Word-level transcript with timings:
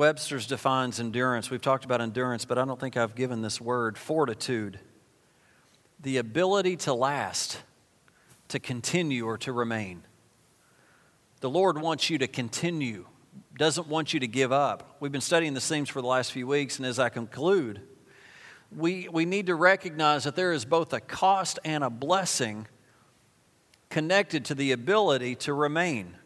Webster's 0.00 0.46
defines 0.46 0.98
endurance. 0.98 1.50
We've 1.50 1.60
talked 1.60 1.84
about 1.84 2.00
endurance, 2.00 2.46
but 2.46 2.56
I 2.56 2.64
don't 2.64 2.80
think 2.80 2.96
I've 2.96 3.14
given 3.14 3.42
this 3.42 3.60
word 3.60 3.98
fortitude. 3.98 4.80
The 6.00 6.16
ability 6.16 6.76
to 6.76 6.94
last, 6.94 7.60
to 8.48 8.58
continue, 8.58 9.26
or 9.26 9.36
to 9.36 9.52
remain. 9.52 10.04
The 11.40 11.50
Lord 11.50 11.76
wants 11.76 12.08
you 12.08 12.16
to 12.16 12.26
continue, 12.26 13.04
doesn't 13.58 13.88
want 13.88 14.14
you 14.14 14.20
to 14.20 14.26
give 14.26 14.52
up. 14.52 14.96
We've 15.00 15.12
been 15.12 15.20
studying 15.20 15.52
the 15.52 15.60
themes 15.60 15.90
for 15.90 16.00
the 16.00 16.08
last 16.08 16.32
few 16.32 16.46
weeks, 16.46 16.78
and 16.78 16.86
as 16.86 16.98
I 16.98 17.10
conclude, 17.10 17.82
we, 18.74 19.06
we 19.12 19.26
need 19.26 19.48
to 19.48 19.54
recognize 19.54 20.24
that 20.24 20.34
there 20.34 20.54
is 20.54 20.64
both 20.64 20.94
a 20.94 21.00
cost 21.00 21.58
and 21.62 21.84
a 21.84 21.90
blessing 21.90 22.66
connected 23.90 24.46
to 24.46 24.54
the 24.54 24.72
ability 24.72 25.34
to 25.34 25.52
remain. 25.52 26.16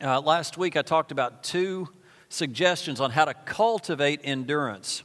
Uh, 0.00 0.20
last 0.20 0.58
week, 0.58 0.76
I 0.76 0.82
talked 0.82 1.12
about 1.12 1.44
two 1.44 1.88
suggestions 2.30 3.00
on 3.00 3.10
how 3.10 3.26
to 3.26 3.34
cultivate 3.34 4.20
endurance. 4.24 5.02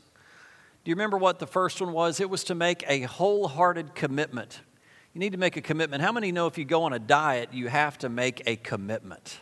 Do 0.85 0.89
you 0.89 0.95
remember 0.95 1.17
what 1.17 1.39
the 1.39 1.47
first 1.47 1.81
one 1.81 1.91
was? 1.91 2.21
It 2.21 2.29
was 2.29 2.45
to 2.45 2.55
make 2.55 2.85
a 2.87 3.01
wholehearted 3.01 3.95
commitment. 3.95 4.61
You 5.13 5.19
need 5.19 5.31
to 5.31 5.37
make 5.37 5.57
a 5.57 5.61
commitment. 5.61 6.03
How 6.03 6.11
many 6.11 6.31
know 6.31 6.47
if 6.47 6.57
you 6.57 6.65
go 6.65 6.83
on 6.83 6.93
a 6.93 6.99
diet, 6.99 7.49
you 7.51 7.67
have 7.67 7.97
to 7.99 8.09
make 8.09 8.43
a 8.45 8.55
commitment? 8.55 9.39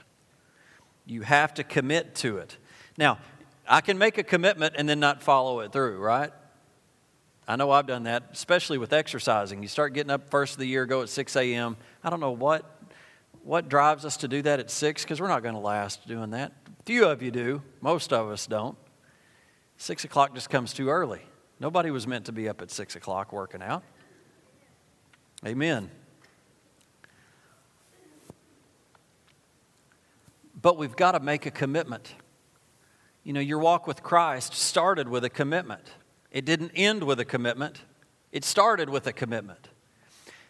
You 1.05 1.21
have 1.21 1.53
to 1.55 1.63
commit 1.63 2.15
to 2.15 2.37
it. 2.37 2.57
Now, 2.97 3.19
I 3.67 3.81
can 3.81 3.97
make 3.97 4.17
a 4.17 4.23
commitment 4.23 4.75
and 4.77 4.87
then 4.87 4.99
not 4.99 5.21
follow 5.21 5.59
it 5.59 5.73
through, 5.73 5.97
right? 5.97 6.31
I 7.45 7.57
know 7.57 7.71
I've 7.71 7.87
done 7.87 8.03
that, 8.03 8.29
especially 8.31 8.77
with 8.77 8.93
exercising. 8.93 9.61
You 9.61 9.67
start 9.67 9.93
getting 9.93 10.11
up 10.11 10.29
first 10.29 10.53
of 10.53 10.59
the 10.59 10.65
year, 10.65 10.85
go 10.85 11.01
at 11.01 11.09
6 11.09 11.35
a.m. 11.35 11.75
I 12.01 12.09
don't 12.09 12.21
know 12.21 12.31
what, 12.31 12.81
what 13.43 13.67
drives 13.67 14.05
us 14.05 14.15
to 14.17 14.29
do 14.29 14.41
that 14.43 14.61
at 14.61 14.71
6 14.71 15.03
because 15.03 15.19
we're 15.19 15.27
not 15.27 15.43
going 15.43 15.55
to 15.55 15.61
last 15.61 16.07
doing 16.07 16.29
that. 16.29 16.53
Few 16.85 17.05
of 17.05 17.21
you 17.21 17.31
do, 17.31 17.61
most 17.81 18.11
of 18.11 18.29
us 18.29 18.45
don't. 18.45 18.77
6 19.77 20.03
o'clock 20.03 20.33
just 20.33 20.49
comes 20.49 20.73
too 20.73 20.89
early. 20.89 21.21
Nobody 21.59 21.91
was 21.91 22.05
meant 22.05 22.25
to 22.25 22.31
be 22.31 22.49
up 22.49 22.61
at 22.61 22.71
6 22.71 22.95
o'clock 22.95 23.31
working 23.31 23.61
out. 23.61 23.83
Amen. 25.45 25.89
But 30.61 30.77
we've 30.77 30.95
got 30.95 31.13
to 31.13 31.19
make 31.19 31.45
a 31.45 31.51
commitment. 31.51 32.15
You 33.23 33.33
know, 33.33 33.39
your 33.39 33.59
walk 33.59 33.87
with 33.87 34.03
Christ 34.03 34.53
started 34.53 35.07
with 35.07 35.23
a 35.23 35.29
commitment. 35.29 35.83
It 36.31 36.45
didn't 36.45 36.71
end 36.75 37.03
with 37.03 37.19
a 37.19 37.25
commitment, 37.25 37.81
it 38.31 38.43
started 38.43 38.89
with 38.89 39.07
a 39.07 39.13
commitment. 39.13 39.69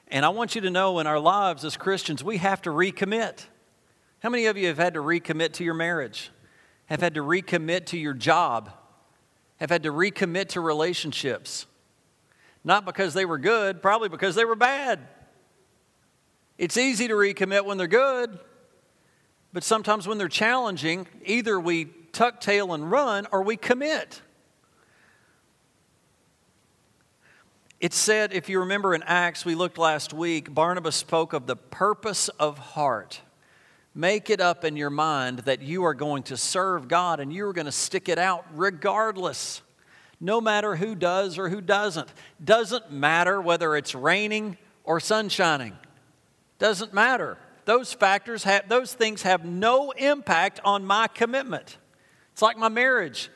And 0.07 0.25
I 0.25 0.29
want 0.29 0.55
you 0.55 0.61
to 0.61 0.69
know 0.69 0.99
in 0.99 1.07
our 1.07 1.19
lives 1.19 1.65
as 1.65 1.75
Christians, 1.75 2.23
we 2.23 2.37
have 2.37 2.61
to 2.63 2.69
recommit. 2.69 3.45
How 4.23 4.29
many 4.29 4.45
of 4.45 4.55
you 4.57 4.67
have 4.67 4.77
had 4.77 4.93
to 4.93 5.01
recommit 5.01 5.51
to 5.53 5.65
your 5.65 5.73
marriage? 5.73 6.31
Have 6.85 7.01
had 7.01 7.15
to 7.15 7.19
recommit 7.19 7.87
to 7.87 7.97
your 7.97 8.13
job? 8.13 8.71
Have 9.57 9.69
had 9.69 9.83
to 9.83 9.91
recommit 9.91 10.47
to 10.49 10.61
relationships? 10.61 11.65
Not 12.63 12.85
because 12.85 13.13
they 13.13 13.25
were 13.25 13.37
good, 13.37 13.81
probably 13.81 14.07
because 14.07 14.35
they 14.35 14.45
were 14.45 14.55
bad. 14.55 15.01
It's 16.57 16.77
easy 16.77 17.09
to 17.09 17.15
recommit 17.15 17.65
when 17.65 17.77
they're 17.77 17.85
good, 17.85 18.39
but 19.51 19.61
sometimes 19.61 20.07
when 20.07 20.17
they're 20.17 20.29
challenging, 20.29 21.05
either 21.25 21.59
we 21.59 21.89
tuck 22.13 22.39
tail 22.39 22.73
and 22.73 22.89
run 22.89 23.27
or 23.29 23.43
we 23.43 23.57
commit. 23.57 24.21
It 27.81 27.91
said, 27.91 28.31
if 28.31 28.47
you 28.47 28.61
remember 28.61 28.95
in 28.95 29.03
Acts, 29.03 29.43
we 29.43 29.55
looked 29.55 29.77
last 29.77 30.13
week, 30.13 30.53
Barnabas 30.53 30.95
spoke 30.95 31.33
of 31.33 31.45
the 31.45 31.57
purpose 31.57 32.29
of 32.29 32.57
heart. 32.57 33.19
Make 33.95 34.29
it 34.29 34.41
up 34.41 34.65
in 34.65 34.75
your 34.75 34.89
mind 34.89 35.39
that 35.39 35.61
you 35.61 35.85
are 35.85 35.93
going 35.93 36.23
to 36.23 36.37
serve 36.37 36.87
God 36.87 37.19
and 37.19 37.31
you 37.31 37.45
are 37.45 37.53
going 37.53 37.65
to 37.65 37.71
stick 37.71 38.09
it 38.09 38.17
out 38.17 38.45
regardless. 38.53 39.61
No 40.19 40.41
matter 40.41 40.75
who 40.75 40.95
does 40.95 41.37
or 41.37 41.49
who 41.49 41.61
doesn't. 41.61 42.11
Doesn't 42.43 42.91
matter 42.91 43.41
whether 43.41 43.75
it's 43.75 43.93
raining 43.93 44.57
or 44.83 44.99
sun 44.99 45.29
shining. 45.29 45.77
Doesn't 46.59 46.93
matter. 46.93 47.37
Those 47.65 47.93
factors 47.93 48.43
have, 48.43 48.67
those 48.67 48.93
things 48.93 49.21
have 49.21 49.45
no 49.45 49.91
impact 49.91 50.59
on 50.63 50.85
my 50.85 51.07
commitment. 51.07 51.77
It's 52.31 52.41
like 52.41 52.57
my 52.57 52.69
marriage 52.69 53.29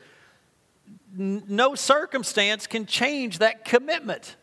no 1.16 1.74
circumstance 1.74 2.66
can 2.66 2.86
change 2.86 3.38
that 3.38 3.64
commitment 3.64 4.36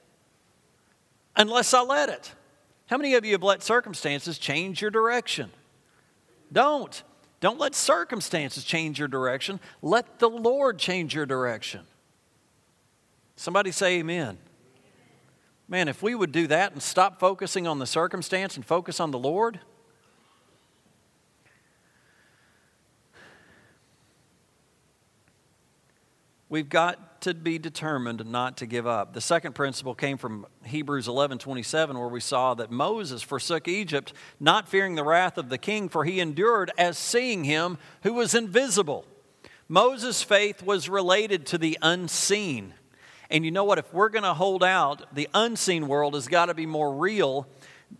unless 1.36 1.74
I 1.74 1.82
let 1.82 2.10
it. 2.10 2.34
How 2.88 2.98
many 2.98 3.16
of 3.16 3.26
you 3.26 3.34
have 3.34 3.44
let 3.44 3.64
circumstances 3.64 4.38
change 4.38 4.82
your 4.82 4.92
direction? 4.92 5.52
Don't. 6.56 7.04
Don't 7.42 7.60
let 7.60 7.76
circumstances 7.76 8.64
change 8.64 8.98
your 8.98 9.10
direction. 9.10 9.60
Let 9.82 10.20
the 10.20 10.30
Lord 10.30 10.80
change 10.80 11.14
your 11.14 11.26
direction. 11.26 11.82
Somebody 13.36 13.72
say 13.72 14.00
amen. 14.00 14.38
Man, 15.68 15.90
if 15.90 16.02
we 16.02 16.16
would 16.16 16.32
do 16.32 16.48
that 16.48 16.72
and 16.72 16.82
stop 16.82 17.20
focusing 17.20 17.68
on 17.68 17.80
the 17.80 17.86
circumstance 17.86 18.56
and 18.56 18.66
focus 18.66 19.00
on 19.02 19.12
the 19.12 19.20
Lord, 19.20 19.60
We've 26.48 26.70
got 26.70 27.15
to 27.26 27.34
be 27.34 27.58
determined 27.58 28.24
not 28.28 28.56
to 28.58 28.68
give 28.68 28.86
up. 28.86 29.14
The 29.14 29.22
second 29.22 29.56
principle 29.56 29.96
came 29.96 30.16
from 30.16 30.46
Hebrews 30.64 31.08
11 31.08 31.40
27, 31.40 31.98
where 31.98 32.08
we 32.08 32.20
saw 32.20 32.54
that 32.54 32.70
Moses 32.70 33.24
forsook 33.24 33.68
Egypt, 33.68 34.14
not 34.40 34.68
fearing 34.68 34.94
the 34.94 35.04
wrath 35.04 35.40
of 35.40 35.50
the 35.50 35.58
king, 35.58 35.90
for 35.90 36.06
he 36.06 36.20
endured 36.20 36.72
as 36.78 37.00
seeing 37.00 37.44
him 37.44 37.80
who 38.04 38.14
was 38.14 38.36
invisible. 38.36 39.06
Moses' 39.68 40.22
faith 40.22 40.62
was 40.62 40.88
related 40.88 41.48
to 41.48 41.58
the 41.58 41.80
unseen. 41.82 42.76
And 43.32 43.44
you 43.44 43.50
know 43.50 43.64
what? 43.64 43.80
If 43.80 43.92
we're 43.92 44.10
going 44.10 44.22
to 44.22 44.36
hold 44.36 44.64
out, 44.64 45.16
the 45.16 45.28
unseen 45.34 45.88
world 45.88 46.14
has 46.14 46.28
got 46.28 46.46
to 46.46 46.54
be 46.54 46.68
more 46.68 46.94
real 46.94 47.48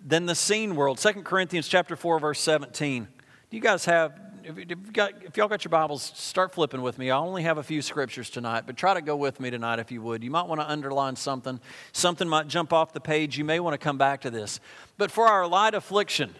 than 0.06 0.28
the 0.28 0.36
seen 0.36 0.76
world. 0.76 1.00
2 1.00 1.24
Corinthians 1.24 1.68
chapter 1.68 1.96
4, 1.96 2.20
verse 2.20 2.40
17. 2.42 3.08
Do 3.50 3.58
you 3.58 3.64
guys 3.64 3.86
have 3.86 4.20
if, 4.46 5.38
y'all 5.38 5.48
got 5.48 5.64
your 5.66 5.70
Bibles, 5.70 6.12
start 6.16 6.54
flipping 6.54 6.84
with 6.84 7.00
me. 7.00 7.10
I 7.10 7.18
only 7.18 7.44
have 7.44 7.58
a 7.58 7.64
few 7.64 7.82
scriptures 7.82 8.30
tonight, 8.30 8.64
but 8.68 8.78
try 8.78 8.94
to 8.94 9.02
go 9.02 9.16
with 9.16 9.40
me 9.40 9.50
tonight 9.50 9.80
if 9.80 9.92
you 9.92 10.04
would. 10.04 10.24
You 10.24 10.30
might 10.30 10.48
want 10.48 10.62
to 10.62 10.70
underline 10.70 11.16
something. 11.16 11.60
Something 11.94 12.30
might 12.30 12.48
jump 12.48 12.72
off 12.72 12.94
the 12.94 13.00
page. 13.00 13.38
You 13.38 13.44
may 13.44 13.60
want 13.60 13.74
to 13.74 13.80
come 13.80 13.98
back 13.98 14.22
to 14.22 14.30
this. 14.30 14.60
But 14.98 15.10
for 15.10 15.26
our 15.26 15.48
light 15.48 15.74
affliction, 15.74 16.36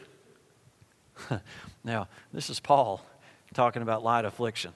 now, 1.84 2.08
this 2.32 2.50
is 2.50 2.60
Paul 2.60 3.04
talking 3.56 3.82
about 3.82 4.04
light 4.04 4.26
affliction. 4.26 4.74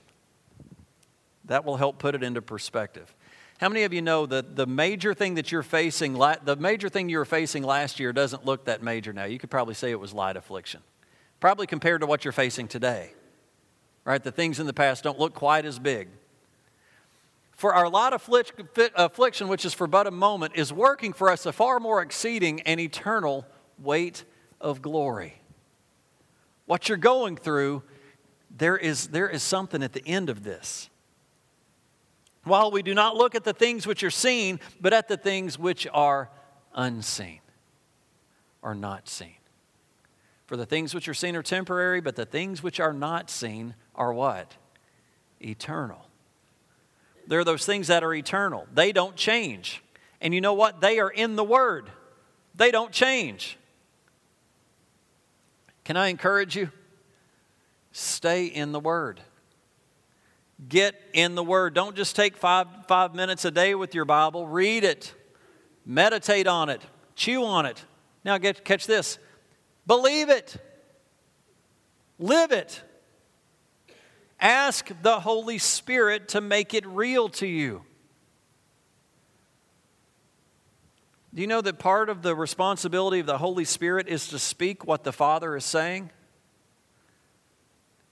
That 1.46 1.66
will 1.66 1.78
help 1.78 2.00
put 2.00 2.16
it 2.16 2.24
into 2.24 2.42
perspective. 2.42 3.14
How 3.60 3.70
many 3.70 3.84
of 3.84 3.94
you 3.94 4.02
know 4.02 4.26
that 4.26 4.56
the 4.56 4.66
major 4.66 5.14
thing 5.14 5.36
that 5.36 5.52
you're 5.52 5.62
facing, 5.62 6.14
the 6.14 6.58
major 6.60 6.90
thing 6.90 7.10
you 7.10 7.20
were 7.20 7.26
facing 7.26 7.62
last 7.62 8.00
year 8.00 8.12
doesn't 8.12 8.46
look 8.46 8.66
that 8.66 8.82
major 8.82 9.14
now? 9.14 9.26
You 9.26 9.38
could 9.38 9.52
probably 9.52 9.76
say 9.76 9.92
it 9.92 10.00
was 10.00 10.14
light 10.14 10.38
affliction, 10.38 10.82
probably 11.40 11.68
compared 11.68 12.02
to 12.02 12.08
what 12.08 12.26
you're 12.26 12.32
facing 12.32 12.68
today 12.68 13.12
right? 14.10 14.24
The 14.24 14.32
things 14.32 14.60
in 14.60 14.66
the 14.66 14.74
past 14.74 15.04
don't 15.04 15.20
look 15.20 15.36
quite 15.36 15.66
as 15.66 15.78
big. 15.78 16.08
For 17.52 17.76
our 17.76 17.88
lot 17.88 18.12
of 18.12 18.28
affliction, 18.96 19.48
which 19.50 19.66
is 19.66 19.74
for 19.76 19.86
but 19.86 20.08
a 20.08 20.12
moment, 20.12 20.54
is 20.56 20.74
working 20.74 21.14
for 21.14 21.30
us 21.30 21.46
a 21.46 21.52
far 21.52 21.80
more 21.80 22.02
exceeding 22.02 22.62
and 22.62 22.80
eternal 22.80 23.46
weight 23.78 24.26
of 24.60 24.82
glory. 24.82 25.40
What 26.66 26.90
you're 26.90 26.98
going 26.98 27.38
through, 27.38 27.84
there 28.50 28.78
is, 28.78 29.10
there 29.10 29.30
is 29.30 29.44
something 29.44 29.84
at 29.84 29.94
the 29.94 30.06
end 30.08 30.32
of 30.32 30.44
this. 30.44 30.90
While 32.46 32.72
we 32.72 32.82
do 32.82 32.96
not 32.96 33.16
look 33.16 33.36
at 33.36 33.44
the 33.44 33.54
things 33.54 33.86
which 33.86 34.04
are 34.04 34.10
seen, 34.10 34.60
but 34.82 34.92
at 34.92 35.08
the 35.08 35.18
things 35.18 35.60
which 35.60 35.86
are 35.94 36.32
unseen 36.74 37.42
or 38.64 38.74
not 38.74 39.08
seen. 39.08 39.39
For 40.50 40.58
the 40.58 40.66
things 40.66 40.96
which 40.96 41.08
are 41.08 41.14
seen 41.14 41.36
are 41.36 41.44
temporary, 41.44 42.02
but 42.02 42.16
the 42.16 42.26
things 42.26 42.64
which 42.64 42.80
are 42.80 42.92
not 42.92 43.30
seen 43.30 43.76
are 43.94 44.12
what? 44.12 44.56
Eternal. 45.40 46.08
There 47.28 47.40
are 47.40 47.44
those 47.44 47.68
things 47.68 47.86
that 47.86 48.04
are 48.04 48.16
eternal, 48.16 48.66
they 48.74 48.92
don't 48.92 49.16
change. 49.16 49.84
And 50.20 50.34
you 50.34 50.42
know 50.42 50.56
what? 50.56 50.82
They 50.82 50.98
are 50.98 51.12
in 51.12 51.36
the 51.36 51.44
Word, 51.44 51.92
they 52.56 52.72
don't 52.72 52.92
change. 52.92 53.60
Can 55.84 55.96
I 55.98 56.08
encourage 56.08 56.56
you? 56.56 56.72
Stay 57.92 58.48
in 58.48 58.72
the 58.72 58.80
Word. 58.80 59.22
Get 60.68 61.00
in 61.14 61.36
the 61.36 61.44
Word. 61.44 61.76
Don't 61.76 61.96
just 61.96 62.16
take 62.16 62.36
five, 62.36 62.66
five 62.88 63.14
minutes 63.14 63.46
a 63.46 63.52
day 63.52 63.76
with 63.76 63.94
your 63.94 64.06
Bible. 64.06 64.48
Read 64.48 64.84
it, 64.84 65.14
meditate 65.86 66.48
on 66.48 66.70
it, 66.70 66.82
chew 67.14 67.46
on 67.46 67.68
it. 67.68 67.86
Now, 68.26 68.40
get, 68.40 68.66
catch 68.66 68.88
this 68.88 69.20
believe 69.90 70.30
it, 70.30 70.56
live 72.18 72.54
it. 72.54 72.82
Ask 74.40 74.90
the 75.02 75.20
Holy 75.20 75.58
Spirit 75.58 76.30
to 76.30 76.40
make 76.40 76.74
it 76.74 76.88
real 76.88 77.28
to 77.30 77.48
you. 77.48 77.84
Do 81.34 81.42
you 81.42 81.48
know 81.48 81.60
that 81.60 81.78
part 81.78 82.10
of 82.10 82.22
the 82.22 82.34
responsibility 82.34 83.20
of 83.20 83.26
the 83.26 83.40
Holy 83.40 83.66
Spirit 83.66 84.08
is 84.08 84.30
to 84.30 84.40
speak 84.40 84.86
what 84.86 85.04
the 85.04 85.12
Father 85.12 85.58
is 85.58 85.66
saying? 85.66 86.12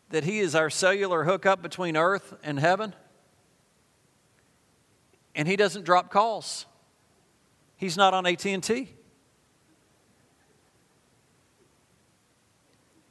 that 0.10 0.24
He 0.24 0.40
is 0.40 0.56
our 0.56 0.70
cellular 0.70 1.24
hookup 1.24 1.62
between 1.62 1.98
earth 1.98 2.34
and 2.44 2.60
heaven? 2.60 2.96
And 5.36 5.48
He 5.48 5.56
doesn't 5.56 5.84
drop 5.84 6.12
calls. 6.12 6.66
He's 7.76 7.98
not 7.98 8.14
on 8.14 8.26
AT&T. 8.26 8.90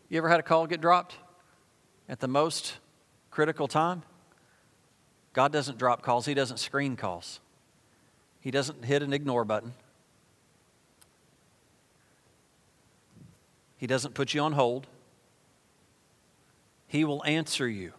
You 0.08 0.19
ever 0.19 0.29
had 0.29 0.41
a 0.41 0.43
call 0.43 0.67
get 0.67 0.81
dropped 0.81 1.17
at 2.08 2.20
the 2.20 2.29
most 2.29 2.76
critical 3.31 3.67
time? 3.67 4.03
God 5.32 5.53
doesn't 5.53 5.79
drop 5.79 6.03
calls, 6.03 6.26
He 6.26 6.35
doesn't 6.35 6.58
screen 6.58 6.97
calls, 6.97 7.41
He 8.41 8.50
doesn't 8.50 8.85
hit 8.85 9.03
an 9.03 9.12
ignore 9.12 9.44
button. 9.44 9.75
He 13.79 13.87
doesn't 13.87 14.14
put 14.14 14.32
you 14.32 14.41
on 14.41 14.53
hold. 14.53 14.87
He 16.87 17.05
will 17.05 17.23
answer 17.26 17.69
you. 17.69 17.93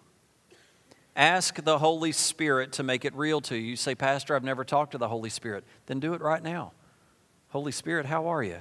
Ask 1.15 1.63
the 1.63 1.77
Holy 1.77 2.11
Spirit 2.11 2.71
to 2.73 2.83
make 2.83 3.05
it 3.05 3.13
real 3.13 3.41
to 3.41 3.55
you. 3.55 3.61
You 3.61 3.75
say, 3.75 3.93
Pastor, 3.93 4.35
I've 4.35 4.43
never 4.43 4.63
talked 4.63 4.93
to 4.93 4.97
the 4.97 5.07
Holy 5.07 5.29
Spirit. 5.29 5.63
Then 5.85 5.99
do 5.99 6.13
it 6.13 6.21
right 6.21 6.41
now. 6.41 6.71
Holy 7.49 7.71
Spirit, 7.71 8.07
how 8.07 8.27
are 8.27 8.41
you? 8.41 8.57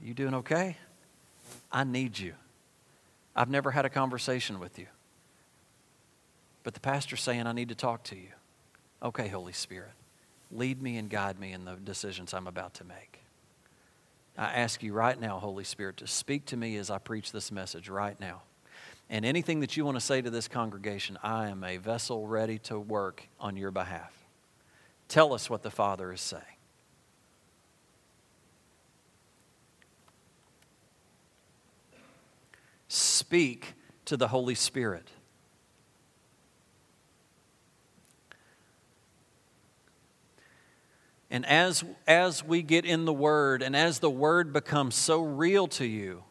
You 0.00 0.14
doing 0.14 0.34
okay? 0.34 0.76
I 1.70 1.84
need 1.84 2.18
you. 2.18 2.34
I've 3.36 3.50
never 3.50 3.70
had 3.70 3.84
a 3.84 3.90
conversation 3.90 4.60
with 4.60 4.78
you. 4.78 4.86
But 6.62 6.74
the 6.74 6.80
pastor's 6.80 7.20
saying, 7.20 7.46
I 7.46 7.52
need 7.52 7.68
to 7.68 7.74
talk 7.74 8.04
to 8.04 8.16
you. 8.16 8.30
Okay, 9.02 9.28
Holy 9.28 9.52
Spirit, 9.52 9.92
lead 10.50 10.80
me 10.80 10.96
and 10.96 11.10
guide 11.10 11.38
me 11.38 11.52
in 11.52 11.64
the 11.64 11.74
decisions 11.74 12.32
I'm 12.32 12.46
about 12.46 12.74
to 12.74 12.84
make. 12.84 13.20
I 14.36 14.52
ask 14.54 14.82
you 14.82 14.92
right 14.92 15.20
now, 15.20 15.38
Holy 15.38 15.64
Spirit, 15.64 15.98
to 15.98 16.06
speak 16.06 16.46
to 16.46 16.56
me 16.56 16.76
as 16.76 16.90
I 16.90 16.98
preach 16.98 17.32
this 17.32 17.52
message 17.52 17.88
right 17.88 18.18
now. 18.18 18.42
And 19.10 19.24
anything 19.24 19.60
that 19.60 19.76
you 19.76 19.84
want 19.84 19.96
to 19.96 20.00
say 20.00 20.22
to 20.22 20.30
this 20.30 20.48
congregation, 20.48 21.18
I 21.22 21.48
am 21.48 21.62
a 21.62 21.76
vessel 21.76 22.26
ready 22.26 22.58
to 22.60 22.78
work 22.78 23.28
on 23.38 23.56
your 23.56 23.70
behalf. 23.70 24.12
Tell 25.08 25.34
us 25.34 25.50
what 25.50 25.62
the 25.62 25.70
Father 25.70 26.12
is 26.12 26.22
saying. 26.22 26.42
Speak 32.94 33.74
to 34.04 34.16
the 34.16 34.28
Holy 34.28 34.54
Spirit. 34.54 35.10
And 41.28 41.44
as, 41.44 41.82
as 42.06 42.44
we 42.44 42.62
get 42.62 42.84
in 42.84 43.04
the 43.04 43.12
Word 43.12 43.62
and 43.62 43.74
as 43.74 43.98
the 43.98 44.08
Word 44.08 44.52
becomes 44.52 44.94
so 44.94 45.20
real 45.22 45.66
to 45.68 45.84
you, 45.84 46.22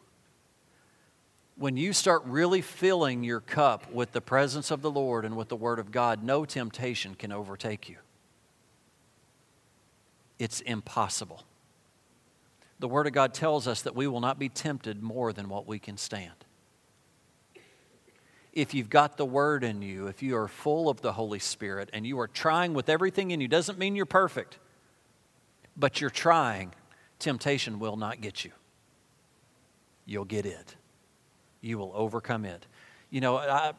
when 1.56 1.76
you 1.76 1.92
start 1.92 2.22
really 2.24 2.62
filling 2.62 3.24
your 3.24 3.40
cup 3.40 3.92
with 3.92 4.12
the 4.12 4.22
presence 4.22 4.70
of 4.70 4.80
the 4.80 4.90
Lord 4.90 5.26
and 5.26 5.36
with 5.36 5.50
the 5.50 5.56
Word 5.56 5.78
of 5.78 5.92
God, 5.92 6.22
no 6.22 6.46
temptation 6.46 7.14
can 7.14 7.30
overtake 7.30 7.90
you. 7.90 7.96
It's 10.38 10.62
impossible. 10.62 11.44
The 12.78 12.88
Word 12.88 13.06
of 13.06 13.12
God 13.12 13.34
tells 13.34 13.68
us 13.68 13.82
that 13.82 13.94
we 13.94 14.06
will 14.06 14.20
not 14.20 14.38
be 14.38 14.48
tempted 14.48 15.02
more 15.02 15.34
than 15.34 15.50
what 15.50 15.66
we 15.66 15.78
can 15.78 15.98
stand. 15.98 16.43
If 18.54 18.72
you've 18.72 18.88
got 18.88 19.18
the 19.18 19.26
Word 19.26 19.64
in 19.64 19.82
you, 19.82 20.06
if 20.06 20.22
you 20.22 20.36
are 20.36 20.48
full 20.48 20.88
of 20.88 21.02
the 21.02 21.12
Holy 21.12 21.40
Spirit 21.40 21.90
and 21.92 22.06
you 22.06 22.18
are 22.20 22.28
trying 22.28 22.72
with 22.72 22.88
everything 22.88 23.30
in 23.30 23.40
you, 23.40 23.48
doesn't 23.48 23.78
mean 23.78 23.94
you're 23.94 24.06
perfect 24.06 24.58
but 25.76 26.00
you're 26.00 26.10
trying, 26.10 26.72
temptation 27.18 27.78
will 27.78 27.96
not 27.96 28.20
get 28.20 28.44
you. 28.44 28.52
You'll 30.06 30.24
get 30.24 30.46
it. 30.46 30.76
You 31.60 31.78
will 31.78 31.92
overcome 31.94 32.44
it. 32.44 32.66
You 33.10 33.20
know, 33.20 33.38
I, 33.38 33.72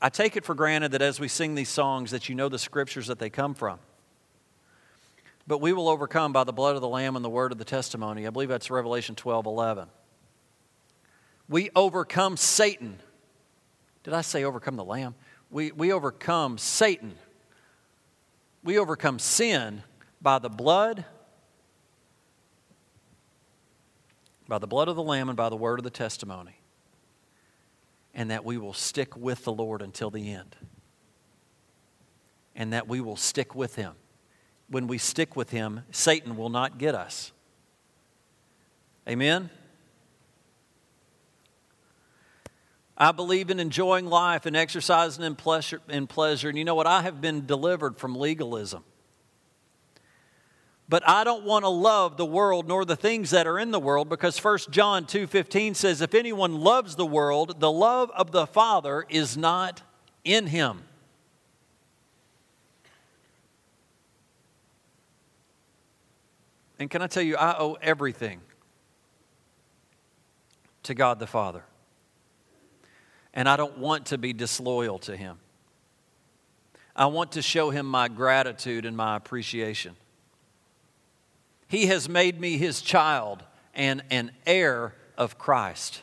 I 0.00 0.08
take 0.08 0.36
it 0.36 0.44
for 0.44 0.54
granted 0.54 0.92
that 0.92 1.02
as 1.02 1.18
we 1.18 1.28
sing 1.28 1.54
these 1.54 1.68
songs 1.68 2.10
that 2.10 2.28
you 2.28 2.34
know 2.34 2.48
the 2.48 2.58
scriptures 2.58 3.06
that 3.06 3.18
they 3.18 3.30
come 3.30 3.54
from. 3.54 3.78
But 5.46 5.60
we 5.60 5.72
will 5.72 5.88
overcome 5.88 6.32
by 6.32 6.44
the 6.44 6.52
blood 6.52 6.76
of 6.76 6.82
the 6.82 6.88
Lamb 6.88 7.16
and 7.16 7.24
the 7.24 7.30
word 7.30 7.52
of 7.52 7.58
the 7.58 7.64
testimony. 7.64 8.26
I 8.26 8.30
believe 8.30 8.48
that's 8.48 8.70
Revelation 8.70 9.14
12 9.14 9.46
11. 9.46 9.88
We 11.48 11.70
overcome 11.74 12.36
Satan. 12.36 13.00
Did 14.02 14.14
I 14.14 14.20
say 14.20 14.44
overcome 14.44 14.76
the 14.76 14.84
Lamb? 14.84 15.14
We, 15.50 15.72
we 15.72 15.92
overcome 15.92 16.58
Satan. 16.58 17.14
We 18.64 18.78
overcome 18.78 19.18
sin 19.18 19.82
by 20.20 20.38
the 20.38 20.48
blood 20.48 21.04
by 24.52 24.58
the 24.58 24.66
blood 24.66 24.88
of 24.88 24.96
the 24.96 25.02
Lamb 25.02 25.30
and 25.30 25.36
by 25.36 25.48
the 25.48 25.56
word 25.56 25.78
of 25.78 25.82
the 25.82 25.88
testimony, 25.88 26.60
and 28.12 28.30
that 28.30 28.44
we 28.44 28.58
will 28.58 28.74
stick 28.74 29.16
with 29.16 29.44
the 29.44 29.52
Lord 29.52 29.80
until 29.80 30.10
the 30.10 30.30
end, 30.30 30.56
and 32.54 32.70
that 32.74 32.86
we 32.86 33.00
will 33.00 33.16
stick 33.16 33.54
with 33.54 33.76
Him. 33.76 33.94
When 34.68 34.88
we 34.88 34.98
stick 34.98 35.36
with 35.36 35.48
Him, 35.48 35.84
Satan 35.90 36.36
will 36.36 36.50
not 36.50 36.76
get 36.76 36.94
us. 36.94 37.32
Amen? 39.08 39.48
I 42.96 43.12
believe 43.12 43.50
in 43.50 43.58
enjoying 43.58 44.06
life 44.06 44.46
and 44.46 44.56
exercising 44.56 45.24
in 45.24 45.34
pleasure, 45.34 45.80
in 45.88 46.06
pleasure. 46.06 46.48
And 46.48 46.58
you 46.58 46.64
know 46.64 46.74
what? 46.74 46.86
I 46.86 47.02
have 47.02 47.20
been 47.20 47.46
delivered 47.46 47.96
from 47.96 48.14
legalism. 48.14 48.84
But 50.88 51.08
I 51.08 51.24
don't 51.24 51.44
want 51.44 51.64
to 51.64 51.70
love 51.70 52.18
the 52.18 52.26
world 52.26 52.68
nor 52.68 52.84
the 52.84 52.96
things 52.96 53.30
that 53.30 53.46
are 53.46 53.58
in 53.58 53.70
the 53.70 53.80
world 53.80 54.10
because 54.10 54.36
1 54.36 54.70
John 54.70 55.06
2:15 55.06 55.74
says 55.74 56.02
if 56.02 56.14
anyone 56.14 56.60
loves 56.60 56.96
the 56.96 57.06
world, 57.06 57.60
the 57.60 57.72
love 57.72 58.10
of 58.10 58.30
the 58.30 58.46
Father 58.46 59.06
is 59.08 59.36
not 59.36 59.80
in 60.22 60.48
him. 60.48 60.82
And 66.78 66.90
can 66.90 67.00
I 67.00 67.06
tell 67.06 67.22
you 67.22 67.36
I 67.36 67.56
owe 67.58 67.78
everything 67.80 68.42
to 70.82 70.94
God 70.94 71.18
the 71.18 71.26
Father. 71.26 71.64
And 73.34 73.48
I 73.48 73.56
don't 73.56 73.78
want 73.78 74.06
to 74.06 74.18
be 74.18 74.32
disloyal 74.32 74.98
to 75.00 75.16
him. 75.16 75.38
I 76.94 77.06
want 77.06 77.32
to 77.32 77.42
show 77.42 77.70
him 77.70 77.86
my 77.86 78.08
gratitude 78.08 78.84
and 78.84 78.96
my 78.96 79.16
appreciation. 79.16 79.96
He 81.68 81.86
has 81.86 82.08
made 82.08 82.38
me 82.38 82.58
his 82.58 82.82
child 82.82 83.42
and 83.74 84.02
an 84.10 84.32
heir 84.46 84.94
of 85.16 85.38
Christ. 85.38 86.02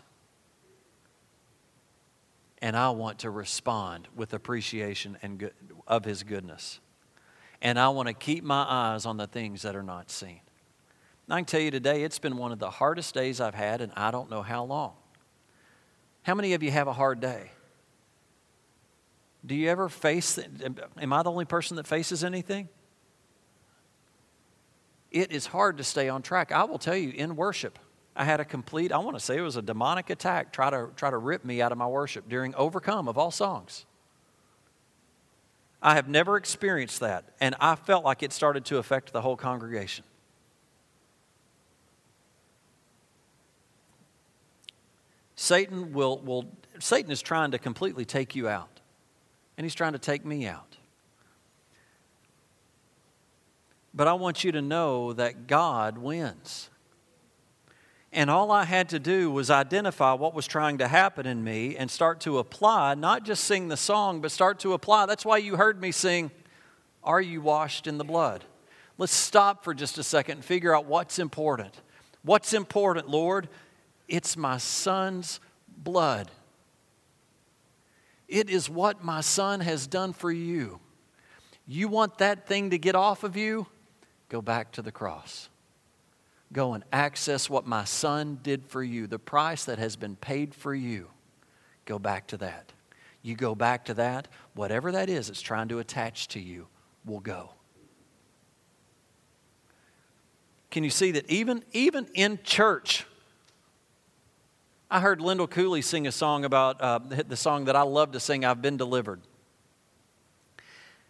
And 2.62 2.76
I 2.76 2.90
want 2.90 3.20
to 3.20 3.30
respond 3.30 4.08
with 4.16 4.34
appreciation 4.34 5.18
and 5.22 5.38
good, 5.38 5.54
of 5.88 6.06
his 6.06 6.24
goodness. 6.24 6.80
And 7.62 7.80
I 7.80 7.90
want 7.90 8.08
to 8.08 8.14
keep 8.14 8.44
my 8.44 8.66
eyes 8.68 9.06
on 9.06 9.18
the 9.18 9.28
things 9.28 9.62
that 9.62 9.76
are 9.76 9.84
not 9.84 10.10
seen. 10.10 10.42
And 11.28 11.36
I 11.36 11.38
can 11.38 11.46
tell 11.46 11.62
you 11.62 11.72
today, 11.72 12.04
it's 12.04 12.20
been 12.20 12.38
one 12.38 12.52
of 12.52 12.58
the 12.58 12.72
hardest 12.72 13.14
days 13.14 13.40
I've 13.40 13.54
had, 13.54 13.82
and 13.82 13.92
I 13.96 14.10
don't 14.10 14.30
know 14.30 14.42
how 14.42 14.64
long. 14.64 14.94
How 16.24 16.36
many 16.36 16.54
of 16.54 16.64
you 16.64 16.72
have 16.72 16.88
a 16.88 16.94
hard 16.94 17.20
day? 17.20 17.52
Do 19.46 19.56
you 19.56 19.70
ever 19.70 19.90
face, 19.90 20.38
am 20.38 21.14
I 21.14 21.24
the 21.24 21.32
only 21.32 21.46
person 21.46 21.78
that 21.78 21.88
faces 21.88 22.24
anything? 22.24 22.70
it 25.12 25.32
is 25.32 25.48
hard 25.48 25.78
to 25.78 25.84
stay 25.84 26.10
on 26.10 26.22
track. 26.22 26.52
I 26.52 26.64
will 26.64 26.78
tell 26.78 26.96
you, 26.96 27.12
in 27.12 27.36
worship, 27.36 27.80
I 28.16 28.26
had 28.26 28.40
a 28.40 28.46
complete, 28.46 28.92
I 28.92 28.98
want 28.98 29.18
to 29.18 29.20
say 29.20 29.38
it 29.38 29.42
was 29.42 29.56
a 29.56 29.62
demonic 29.62 30.10
attack, 30.10 30.52
try 30.52 30.70
to, 30.70 30.90
try 30.96 31.10
to 31.10 31.18
rip 31.18 31.46
me 31.46 31.62
out 31.62 31.72
of 31.72 31.78
my 31.78 31.88
worship 31.88 32.28
during 32.30 32.54
Overcome 32.56 33.08
of 33.08 33.18
all 33.18 33.32
songs. 33.32 33.86
I 35.82 35.96
have 35.96 36.10
never 36.10 36.36
experienced 36.36 37.00
that, 37.00 37.24
and 37.40 37.56
I 37.60 37.76
felt 37.76 38.04
like 38.04 38.22
it 38.22 38.34
started 38.34 38.66
to 38.66 38.78
affect 38.78 39.14
the 39.14 39.22
whole 39.22 39.38
congregation. 39.38 40.04
Satan 45.42 45.94
will, 45.94 46.18
will 46.18 46.52
Satan 46.80 47.10
is 47.14 47.22
trying 47.22 47.52
to 47.52 47.58
completely 47.58 48.04
take 48.04 48.36
you 48.36 48.50
out, 48.50 48.82
and 49.58 49.64
he's 49.64 49.74
trying 49.74 49.94
to 49.94 49.98
take 49.98 50.26
me 50.26 50.46
out. 50.46 50.76
But 53.94 54.10
I 54.10 54.14
want 54.16 54.44
you 54.44 54.52
to 54.52 54.62
know 54.62 55.14
that 55.14 55.48
God 55.48 55.98
wins. 55.98 56.70
And 58.12 58.30
all 58.30 58.52
I 58.52 58.66
had 58.66 58.90
to 58.90 59.00
do 59.00 59.32
was 59.32 59.50
identify 59.50 60.12
what 60.12 60.34
was 60.34 60.46
trying 60.46 60.80
to 60.80 60.90
happen 60.90 61.26
in 61.26 61.42
me 61.42 61.78
and 61.78 61.90
start 61.90 62.20
to 62.22 62.38
apply, 62.38 62.96
not 62.96 63.24
just 63.24 63.46
sing 63.46 63.70
the 63.70 63.78
song, 63.78 64.20
but 64.20 64.32
start 64.32 64.60
to 64.60 64.74
apply. 64.74 65.06
That's 65.06 65.24
why 65.24 65.38
you 65.38 65.56
heard 65.56 65.80
me 65.80 65.94
sing, 65.94 66.32
Are 67.02 67.22
You 67.22 67.40
Washed 67.40 67.88
in 67.88 67.98
the 67.98 68.04
Blood? 68.04 68.44
Let's 68.98 69.14
stop 69.14 69.64
for 69.64 69.74
just 69.74 69.98
a 69.98 70.04
second 70.04 70.40
and 70.40 70.46
figure 70.46 70.76
out 70.76 70.84
what's 70.84 71.18
important. 71.18 71.80
What's 72.24 72.54
important, 72.54 73.08
Lord? 73.08 73.48
It's 74.10 74.36
my 74.36 74.58
son's 74.58 75.40
blood. 75.78 76.30
It 78.28 78.50
is 78.50 78.70
what 78.70 79.04
my 79.04 79.22
son 79.22 79.62
has 79.62 79.88
done 79.88 80.14
for 80.14 80.32
you. 80.32 80.80
You 81.68 81.88
want 81.88 82.18
that 82.18 82.48
thing 82.48 82.72
to 82.72 82.78
get 82.78 82.96
off 82.96 83.24
of 83.24 83.38
you? 83.38 83.68
Go 84.28 84.42
back 84.42 84.72
to 84.74 84.82
the 84.82 84.92
cross. 84.92 85.50
Go 86.52 86.74
and 86.74 86.84
access 86.92 87.50
what 87.50 87.68
my 87.68 87.84
son 87.84 88.40
did 88.42 88.66
for 88.66 88.84
you, 88.84 89.06
the 89.06 89.20
price 89.20 89.66
that 89.66 89.78
has 89.78 89.96
been 89.96 90.16
paid 90.16 90.54
for 90.54 90.74
you. 90.74 91.10
go 91.86 92.00
back 92.00 92.28
to 92.28 92.38
that. 92.38 92.72
You 93.22 93.36
go 93.36 93.54
back 93.54 93.86
to 93.86 93.94
that, 93.96 94.28
whatever 94.54 94.92
that 94.92 95.10
is 95.10 95.28
that's 95.28 95.42
trying 95.42 95.68
to 95.70 95.80
attach 95.80 96.28
to 96.30 96.40
you 96.40 96.68
will 97.06 97.20
go. 97.20 97.52
Can 100.72 100.84
you 100.84 100.90
see 100.90 101.12
that 101.12 101.30
even, 101.30 101.64
even 101.74 102.08
in 102.14 102.40
church? 102.44 103.06
I 104.92 105.00
heard 105.00 105.22
Lindell 105.22 105.48
Cooley 105.48 105.84
sing 105.84 106.08
a 106.08 106.12
song 106.12 106.46
about 106.46 106.82
uh, 106.82 107.00
the 107.00 107.36
song 107.36 107.66
that 107.66 107.76
I 107.76 107.84
love 107.84 108.12
to 108.14 108.20
sing, 108.20 108.44
I've 108.44 108.62
Been 108.62 108.76
Delivered. 108.76 109.22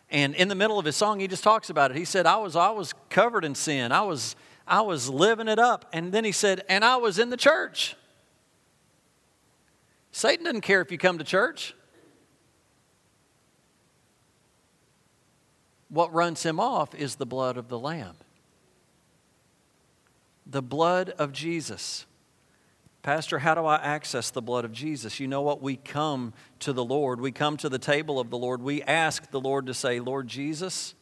And 0.10 0.36
in 0.36 0.50
the 0.50 0.56
middle 0.56 0.78
of 0.78 0.86
his 0.86 0.98
song, 0.98 1.20
he 1.22 1.28
just 1.28 1.44
talks 1.44 1.70
about 1.70 1.92
it. 1.92 1.98
He 1.98 2.04
said, 2.04 2.26
I 2.26 2.38
was, 2.38 2.56
I 2.58 2.72
was 2.72 2.94
covered 3.10 3.46
in 3.46 3.56
sin. 3.56 3.92
I 3.94 4.02
was, 4.02 4.36
I 4.68 4.82
was 4.82 5.10
living 5.10 5.48
it 5.48 5.60
up. 5.60 5.86
And 5.94 6.12
then 6.12 6.26
he 6.26 6.34
said, 6.34 6.66
and 6.68 6.84
I 6.84 6.98
was 6.98 7.20
in 7.20 7.30
the 7.30 7.38
church. 7.38 7.96
Satan 10.12 10.44
doesn't 10.46 10.62
care 10.62 10.82
if 10.82 10.92
you 10.92 10.98
come 10.98 11.18
to 11.20 11.24
church. 11.24 11.74
What 15.88 16.14
runs 16.14 16.44
him 16.44 16.60
off 16.60 16.94
is 16.94 17.16
the 17.16 17.26
blood 17.26 17.56
of 17.56 17.70
the 17.70 17.80
Lamb. 17.80 18.16
The 20.46 20.62
blood 20.62 21.12
of 21.12 21.32
Jesus. 21.32 22.06
Pastor, 23.02 23.40
how 23.40 23.56
do 23.56 23.66
I 23.66 23.78
access 23.78 24.30
the 24.30 24.42
blood 24.42 24.66
of 24.66 24.74
Jesus? 24.74 25.20
You 25.20 25.28
know 25.28 25.42
what? 25.42 25.62
We 25.62 25.78
come 25.78 26.34
to 26.60 26.74
the 26.74 26.84
Lord. 26.84 27.22
We 27.22 27.32
come 27.32 27.56
to 27.58 27.70
the 27.70 27.80
table 27.80 28.20
of 28.20 28.30
the 28.30 28.38
Lord. 28.38 28.62
We 28.62 28.82
ask 28.84 29.32
the 29.32 29.40
Lord 29.40 29.68
to 29.68 29.74
say, 29.74 30.02
Lord 30.02 30.28
Jesus, 30.28 30.96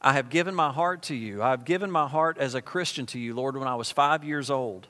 I 0.00 0.14
have 0.14 0.30
given 0.30 0.54
my 0.54 0.72
heart 0.72 1.02
to 1.04 1.14
you. 1.14 1.42
I've 1.42 1.64
given 1.64 1.90
my 1.90 2.08
heart 2.08 2.38
as 2.38 2.54
a 2.54 2.62
Christian 2.62 3.04
to 3.06 3.18
you, 3.18 3.34
Lord, 3.34 3.56
when 3.56 3.68
I 3.68 3.74
was 3.74 3.90
five 3.92 4.24
years 4.24 4.50
old. 4.50 4.88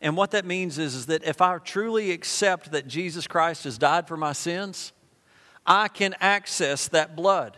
And 0.00 0.16
what 0.16 0.32
that 0.32 0.44
means 0.44 0.78
is, 0.78 0.94
is 0.94 1.06
that 1.06 1.24
if 1.24 1.40
I 1.40 1.58
truly 1.58 2.10
accept 2.12 2.72
that 2.72 2.86
Jesus 2.86 3.26
Christ 3.26 3.64
has 3.64 3.78
died 3.78 4.08
for 4.08 4.16
my 4.16 4.32
sins, 4.32 4.92
I 5.64 5.88
can 5.88 6.14
access 6.20 6.88
that 6.88 7.14
blood. 7.14 7.56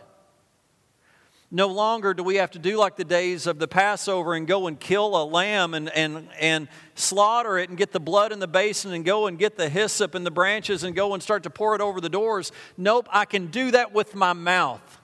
No 1.55 1.67
longer 1.67 2.13
do 2.13 2.21
we 2.21 2.35
have 2.35 2.51
to 2.51 2.59
do 2.59 2.75
like 2.75 2.97
the 2.97 3.05
days 3.05 3.47
of 3.47 3.59
the 3.59 3.67
Passover 3.67 4.33
and 4.33 4.45
go 4.45 4.67
and 4.67 4.77
kill 4.77 5.15
a 5.15 5.23
lamb 5.23 5.73
and, 5.73 5.89
and, 5.95 6.27
and 6.37 6.67
slaughter 6.95 7.57
it 7.57 7.69
and 7.69 7.77
get 7.77 7.93
the 7.93 7.99
blood 8.01 8.33
in 8.33 8.39
the 8.39 8.47
basin 8.47 8.91
and 8.91 9.05
go 9.05 9.27
and 9.27 9.39
get 9.39 9.55
the 9.55 9.69
hyssop 9.69 10.15
and 10.15 10.25
the 10.25 10.31
branches 10.31 10.83
and 10.83 10.93
go 10.93 11.13
and 11.13 11.23
start 11.23 11.43
to 11.43 11.49
pour 11.49 11.73
it 11.73 11.79
over 11.79 12.01
the 12.01 12.09
doors. 12.09 12.51
Nope, 12.75 13.07
I 13.09 13.23
can 13.23 13.47
do 13.47 13.71
that 13.71 13.93
with 13.93 14.15
my 14.15 14.33
mouth. 14.33 14.99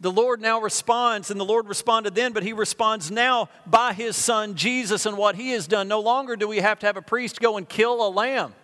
The 0.00 0.12
Lord 0.12 0.40
now 0.40 0.62
responds, 0.62 1.30
and 1.30 1.38
the 1.38 1.44
Lord 1.44 1.68
responded 1.68 2.14
then, 2.14 2.32
but 2.32 2.44
He 2.44 2.54
responds 2.54 3.10
now 3.10 3.50
by 3.66 3.92
His 3.92 4.16
Son 4.16 4.54
Jesus 4.54 5.04
and 5.04 5.18
what 5.18 5.36
He 5.36 5.50
has 5.50 5.66
done. 5.66 5.88
No 5.88 6.00
longer 6.00 6.36
do 6.36 6.48
we 6.48 6.60
have 6.60 6.78
to 6.78 6.86
have 6.86 6.96
a 6.96 7.02
priest 7.02 7.38
go 7.38 7.58
and 7.58 7.68
kill 7.68 8.06
a 8.06 8.08
lamb. 8.08 8.54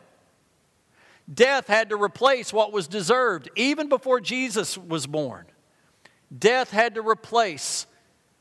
Death 1.32 1.66
had 1.66 1.88
to 1.88 1.96
replace 1.96 2.52
what 2.52 2.72
was 2.72 2.86
deserved, 2.86 3.48
even 3.56 3.88
before 3.88 4.20
Jesus 4.20 4.76
was 4.76 5.06
born. 5.06 5.46
Death 6.36 6.70
had 6.70 6.96
to 6.96 7.02
replace. 7.06 7.86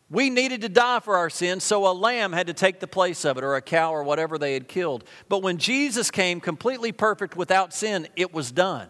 We 0.10 0.30
needed 0.30 0.62
to 0.62 0.70
die 0.70 1.00
for 1.00 1.16
our 1.18 1.30
sins, 1.30 1.64
so 1.64 1.90
a 1.90 1.94
lamb 1.94 2.34
had 2.34 2.48
to 2.48 2.54
take 2.54 2.80
the 2.80 2.88
place 2.88 3.24
of 3.24 3.38
it, 3.38 3.44
or 3.44 3.56
a 3.56 3.62
cow, 3.62 3.94
or 3.94 4.04
whatever 4.04 4.38
they 4.38 4.54
had 4.54 4.68
killed. 4.68 5.06
But 5.30 5.42
when 5.42 5.58
Jesus 5.58 6.12
came 6.12 6.42
completely 6.42 6.92
perfect 6.92 7.38
without 7.38 7.74
sin, 7.74 8.08
it 8.16 8.34
was 8.34 8.52
done. 8.52 8.90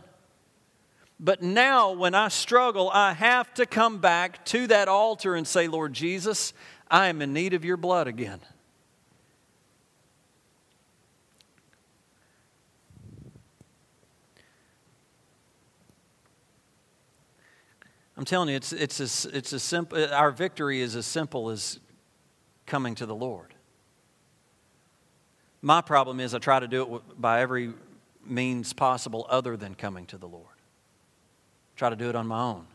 But 1.19 1.41
now, 1.41 1.91
when 1.91 2.15
I 2.15 2.27
struggle, 2.27 2.89
I 2.89 3.13
have 3.13 3.53
to 3.53 3.65
come 3.65 3.99
back 3.99 4.43
to 4.45 4.67
that 4.67 4.87
altar 4.87 5.35
and 5.35 5.47
say, 5.47 5.67
Lord 5.67 5.93
Jesus, 5.93 6.51
I 6.89 7.07
am 7.07 7.21
in 7.21 7.31
need 7.31 7.53
of 7.53 7.63
your 7.63 7.77
blood 7.77 8.07
again. 8.07 8.39
I'm 18.23 18.25
telling 18.25 18.47
you, 18.47 18.55
it's, 18.55 18.71
it's, 18.71 19.01
as, 19.01 19.27
it's 19.33 19.51
as 19.51 19.61
simple, 19.61 20.01
uh, 20.01 20.07
our 20.07 20.31
victory 20.31 20.79
is 20.79 20.95
as 20.95 21.05
simple 21.05 21.49
as 21.49 21.81
coming 22.65 22.95
to 22.95 23.05
the 23.05 23.13
Lord. 23.13 23.53
My 25.61 25.81
problem 25.81 26.21
is 26.21 26.33
I 26.33 26.39
try 26.39 26.61
to 26.61 26.67
do 26.69 26.95
it 26.95 27.01
by 27.19 27.41
every 27.41 27.73
means 28.25 28.71
possible 28.71 29.27
other 29.29 29.57
than 29.57 29.75
coming 29.75 30.05
to 30.05 30.17
the 30.17 30.25
Lord. 30.25 30.55
Try 31.75 31.89
to 31.89 31.97
do 31.97 32.07
it 32.07 32.15
on 32.15 32.25
my 32.25 32.41
own. 32.43 32.65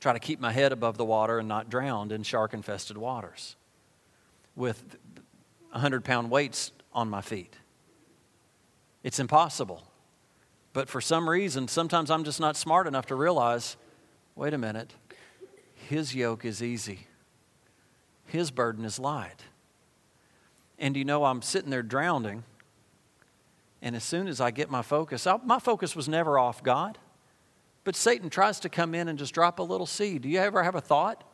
Try 0.00 0.14
to 0.14 0.18
keep 0.18 0.40
my 0.40 0.50
head 0.50 0.72
above 0.72 0.96
the 0.96 1.04
water 1.04 1.38
and 1.38 1.46
not 1.46 1.70
drowned 1.70 2.10
in 2.10 2.24
shark 2.24 2.52
infested 2.52 2.98
waters 2.98 3.54
with 4.56 4.96
100 5.70 6.02
pound 6.04 6.28
weights 6.28 6.72
on 6.92 7.08
my 7.08 7.20
feet. 7.20 7.54
It's 9.04 9.20
impossible. 9.20 9.84
But 10.72 10.88
for 10.88 11.00
some 11.00 11.30
reason, 11.30 11.68
sometimes 11.68 12.10
I'm 12.10 12.24
just 12.24 12.40
not 12.40 12.56
smart 12.56 12.88
enough 12.88 13.06
to 13.06 13.14
realize 13.14 13.76
wait 14.34 14.54
a 14.54 14.58
minute, 14.58 14.94
his 15.74 16.14
yoke 16.14 16.44
is 16.44 16.62
easy, 16.62 17.06
his 18.26 18.50
burden 18.50 18.84
is 18.84 18.98
light. 18.98 19.44
And 20.78 20.96
you 20.96 21.04
know, 21.04 21.24
I'm 21.24 21.42
sitting 21.42 21.70
there 21.70 21.82
drowning, 21.82 22.44
and 23.80 23.94
as 23.94 24.04
soon 24.04 24.26
as 24.26 24.40
I 24.40 24.50
get 24.50 24.70
my 24.70 24.82
focus, 24.82 25.26
I, 25.26 25.36
my 25.44 25.58
focus 25.58 25.94
was 25.94 26.08
never 26.08 26.38
off 26.38 26.62
God. 26.62 26.98
But 27.84 27.96
Satan 27.96 28.30
tries 28.30 28.60
to 28.60 28.68
come 28.68 28.94
in 28.94 29.08
and 29.08 29.18
just 29.18 29.34
drop 29.34 29.58
a 29.58 29.62
little 29.62 29.86
seed. 29.86 30.22
Do 30.22 30.28
you 30.28 30.38
ever 30.38 30.62
have 30.62 30.74
a 30.74 30.80
thought? 30.80 31.24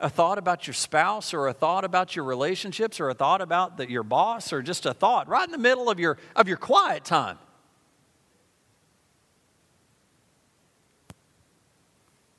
A 0.00 0.08
thought 0.08 0.38
about 0.38 0.68
your 0.68 0.74
spouse, 0.74 1.34
or 1.34 1.48
a 1.48 1.52
thought 1.52 1.84
about 1.84 2.14
your 2.14 2.24
relationships, 2.24 3.00
or 3.00 3.08
a 3.08 3.14
thought 3.14 3.40
about 3.40 3.78
the, 3.78 3.90
your 3.90 4.04
boss, 4.04 4.52
or 4.52 4.62
just 4.62 4.86
a 4.86 4.94
thought 4.94 5.28
right 5.28 5.44
in 5.44 5.50
the 5.50 5.58
middle 5.58 5.90
of 5.90 5.98
your, 5.98 6.18
of 6.36 6.46
your 6.46 6.56
quiet 6.56 7.04
time. 7.04 7.36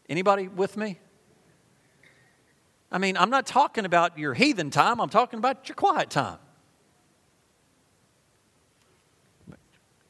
Anybody 0.09 0.47
with 0.47 0.75
me? 0.75 0.99
I 2.91 2.97
mean, 2.97 3.15
I'm 3.15 3.29
not 3.29 3.45
talking 3.45 3.85
about 3.85 4.17
your 4.17 4.33
heathen 4.33 4.71
time, 4.71 4.99
I'm 4.99 5.09
talking 5.09 5.37
about 5.37 5.69
your 5.69 5.75
quiet 5.75 6.09
time. 6.09 6.39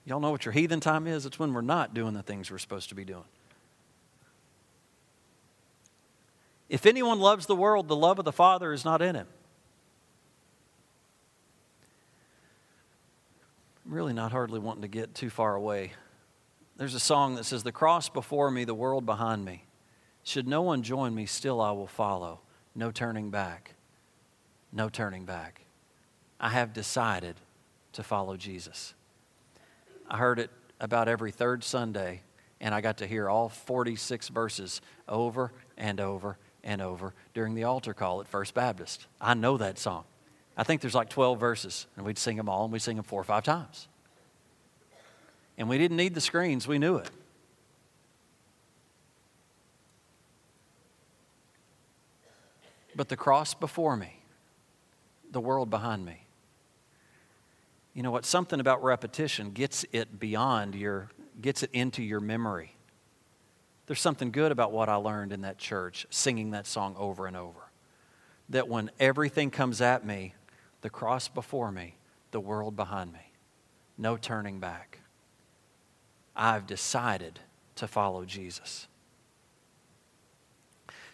Y'all 0.06 0.20
know 0.20 0.32
what 0.32 0.44
your 0.44 0.54
heathen 0.54 0.80
time 0.80 1.06
is? 1.06 1.28
It's 1.28 1.38
when 1.38 1.54
we're 1.54 1.62
not 1.62 1.94
doing 1.94 2.16
the 2.16 2.24
things 2.24 2.50
we're 2.50 2.58
supposed 2.58 2.90
to 2.90 2.96
be 2.96 3.06
doing. 3.06 3.26
If 6.68 6.88
anyone 6.88 7.20
loves 7.20 7.46
the 7.46 7.56
world, 7.56 7.88
the 7.88 7.96
love 7.96 8.18
of 8.18 8.26
the 8.26 8.32
Father 8.32 8.74
is 8.74 8.84
not 8.84 9.04
in 9.04 9.14
him. 9.14 9.28
I'm 13.86 13.94
really 13.94 14.14
not 14.14 14.32
hardly 14.32 14.60
wanting 14.60 14.82
to 14.82 14.88
get 14.88 15.14
too 15.14 15.30
far 15.30 15.54
away. 15.54 15.94
There's 16.78 16.96
a 16.96 17.00
song 17.00 17.36
that 17.36 17.46
says, 17.46 17.62
The 17.62 17.72
cross 17.72 18.10
before 18.10 18.50
me, 18.50 18.64
the 18.64 18.74
world 18.74 19.06
behind 19.06 19.46
me. 19.46 19.66
Should 20.30 20.48
no 20.48 20.62
one 20.62 20.84
join 20.84 21.16
me, 21.16 21.26
still 21.26 21.60
I 21.60 21.72
will 21.72 21.88
follow. 21.88 22.42
No 22.76 22.92
turning 22.92 23.32
back. 23.32 23.74
No 24.72 24.88
turning 24.88 25.26
back. 25.26 25.62
I 26.40 26.50
have 26.50 26.72
decided 26.72 27.38
to 27.94 28.04
follow 28.04 28.38
Jesus. 28.38 28.94
I 30.08 30.18
heard 30.18 30.38
it 30.38 30.52
about 30.80 31.08
every 31.08 31.32
third 31.32 31.64
Sunday, 31.64 32.22
and 32.62 32.76
I 32.76 32.82
got 32.82 32.98
to 32.98 33.08
hear 33.08 33.28
all 33.28 33.50
46 33.50 34.28
verses 34.28 34.82
over 35.08 35.52
and 35.80 36.00
over 36.00 36.38
and 36.64 36.80
over 36.80 37.16
during 37.34 37.56
the 37.56 37.64
altar 37.64 37.96
call 37.96 38.22
at 38.22 38.28
First 38.28 38.54
Baptist. 38.54 39.08
I 39.20 39.34
know 39.34 39.58
that 39.58 39.80
song. 39.80 40.04
I 40.56 40.64
think 40.64 40.82
there's 40.82 40.94
like 40.94 41.10
12 41.10 41.40
verses, 41.40 41.88
and 41.98 42.06
we'd 42.06 42.20
sing 42.20 42.38
them 42.38 42.48
all, 42.48 42.66
and 42.66 42.72
we'd 42.72 42.84
sing 42.84 42.98
them 42.98 43.04
four 43.04 43.20
or 43.20 43.24
five 43.24 43.46
times. 43.46 43.88
And 45.58 45.68
we 45.68 45.80
didn't 45.80 45.98
need 45.98 46.14
the 46.14 46.22
screens, 46.22 46.68
we 46.68 46.78
knew 46.78 46.98
it. 46.98 47.10
But 53.00 53.08
the 53.08 53.16
cross 53.16 53.54
before 53.54 53.96
me, 53.96 54.20
the 55.32 55.40
world 55.40 55.70
behind 55.70 56.06
me, 56.06 56.28
you 57.94 58.04
know 58.04 58.12
what? 58.12 58.26
Something 58.26 58.60
about 58.60 58.84
repetition 58.84 59.52
gets 59.52 59.86
it 59.94 60.20
beyond 60.20 60.76
your, 60.76 61.10
gets 61.40 61.64
it 61.64 61.70
into 61.72 62.04
your 62.04 62.20
memory. 62.20 62.76
There's 63.86 64.02
something 64.02 64.32
good 64.32 64.52
about 64.52 64.74
what 64.74 64.90
I 64.90 64.96
learned 64.96 65.32
in 65.32 65.44
that 65.44 65.58
church, 65.58 66.08
singing 66.10 66.52
that 66.52 66.68
song 66.68 66.94
over 67.00 67.26
and 67.26 67.38
over. 67.38 67.72
That 68.50 68.68
when 68.68 68.92
everything 69.00 69.50
comes 69.50 69.80
at 69.80 70.06
me, 70.06 70.34
the 70.82 70.90
cross 70.90 71.30
before 71.30 71.72
me, 71.72 71.96
the 72.32 72.42
world 72.42 72.76
behind 72.76 73.14
me, 73.14 73.32
no 73.98 74.18
turning 74.18 74.60
back. 74.60 75.00
I've 76.36 76.68
decided 76.68 77.40
to 77.76 77.88
follow 77.88 78.26
Jesus. 78.26 78.89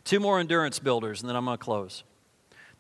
Two 0.05 0.21
more 0.21 0.39
endurance 0.39 0.79
builders, 0.79 1.21
and 1.21 1.29
then 1.29 1.35
I'm 1.35 1.43
going 1.43 1.57
to 1.57 1.63
close. 1.63 2.03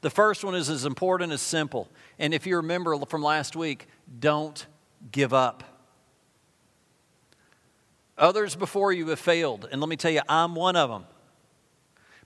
The 0.01 0.09
first 0.09 0.45
one 0.45 0.55
is 0.55 0.69
as 0.69 0.85
important 0.85 1.33
as 1.33 1.41
simple. 1.41 1.89
And 2.17 2.33
if 2.33 2.47
you 2.47 2.55
remember 2.55 2.97
from 3.05 3.21
last 3.21 3.55
week, 3.55 3.87
don't 4.19 4.65
give 5.11 5.33
up. 5.33 5.63
Others 8.17 8.55
before 8.55 8.93
you 8.93 9.07
have 9.09 9.19
failed, 9.19 9.67
and 9.69 9.81
let 9.81 9.89
me 9.89 9.97
tell 9.97 10.11
you, 10.11 10.21
I'm 10.29 10.55
one 10.55 10.77
of 10.77 10.89
them. 10.89 11.05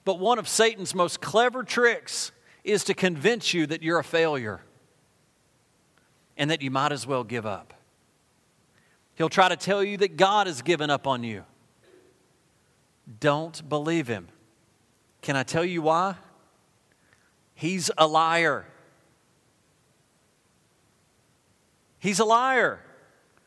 But 0.04 0.20
one 0.20 0.38
of 0.38 0.46
Satan's 0.46 0.94
most 0.94 1.20
clever 1.20 1.64
tricks 1.64 2.30
is 2.62 2.84
to 2.84 2.94
convince 2.94 3.52
you 3.52 3.66
that 3.66 3.82
you're 3.82 3.98
a 3.98 4.04
failure. 4.04 4.60
and 6.36 6.50
that 6.50 6.62
you 6.62 6.70
might 6.70 6.90
as 6.90 7.06
well 7.06 7.22
give 7.22 7.44
up. 7.44 7.74
He'll 9.14 9.28
try 9.28 9.50
to 9.50 9.56
tell 9.56 9.84
you 9.84 9.98
that 9.98 10.16
God 10.16 10.46
has 10.46 10.62
given 10.62 10.88
up 10.88 11.06
on 11.06 11.22
you. 11.22 11.44
Don't 13.20 13.68
believe 13.68 14.08
him. 14.08 14.28
Can 15.22 15.36
I 15.36 15.42
tell 15.42 15.64
you 15.64 15.82
why? 15.82 16.14
He's 17.54 17.90
a 17.98 18.06
liar. 18.06 18.66
He's 21.98 22.18
a 22.18 22.24
liar. 22.24 22.80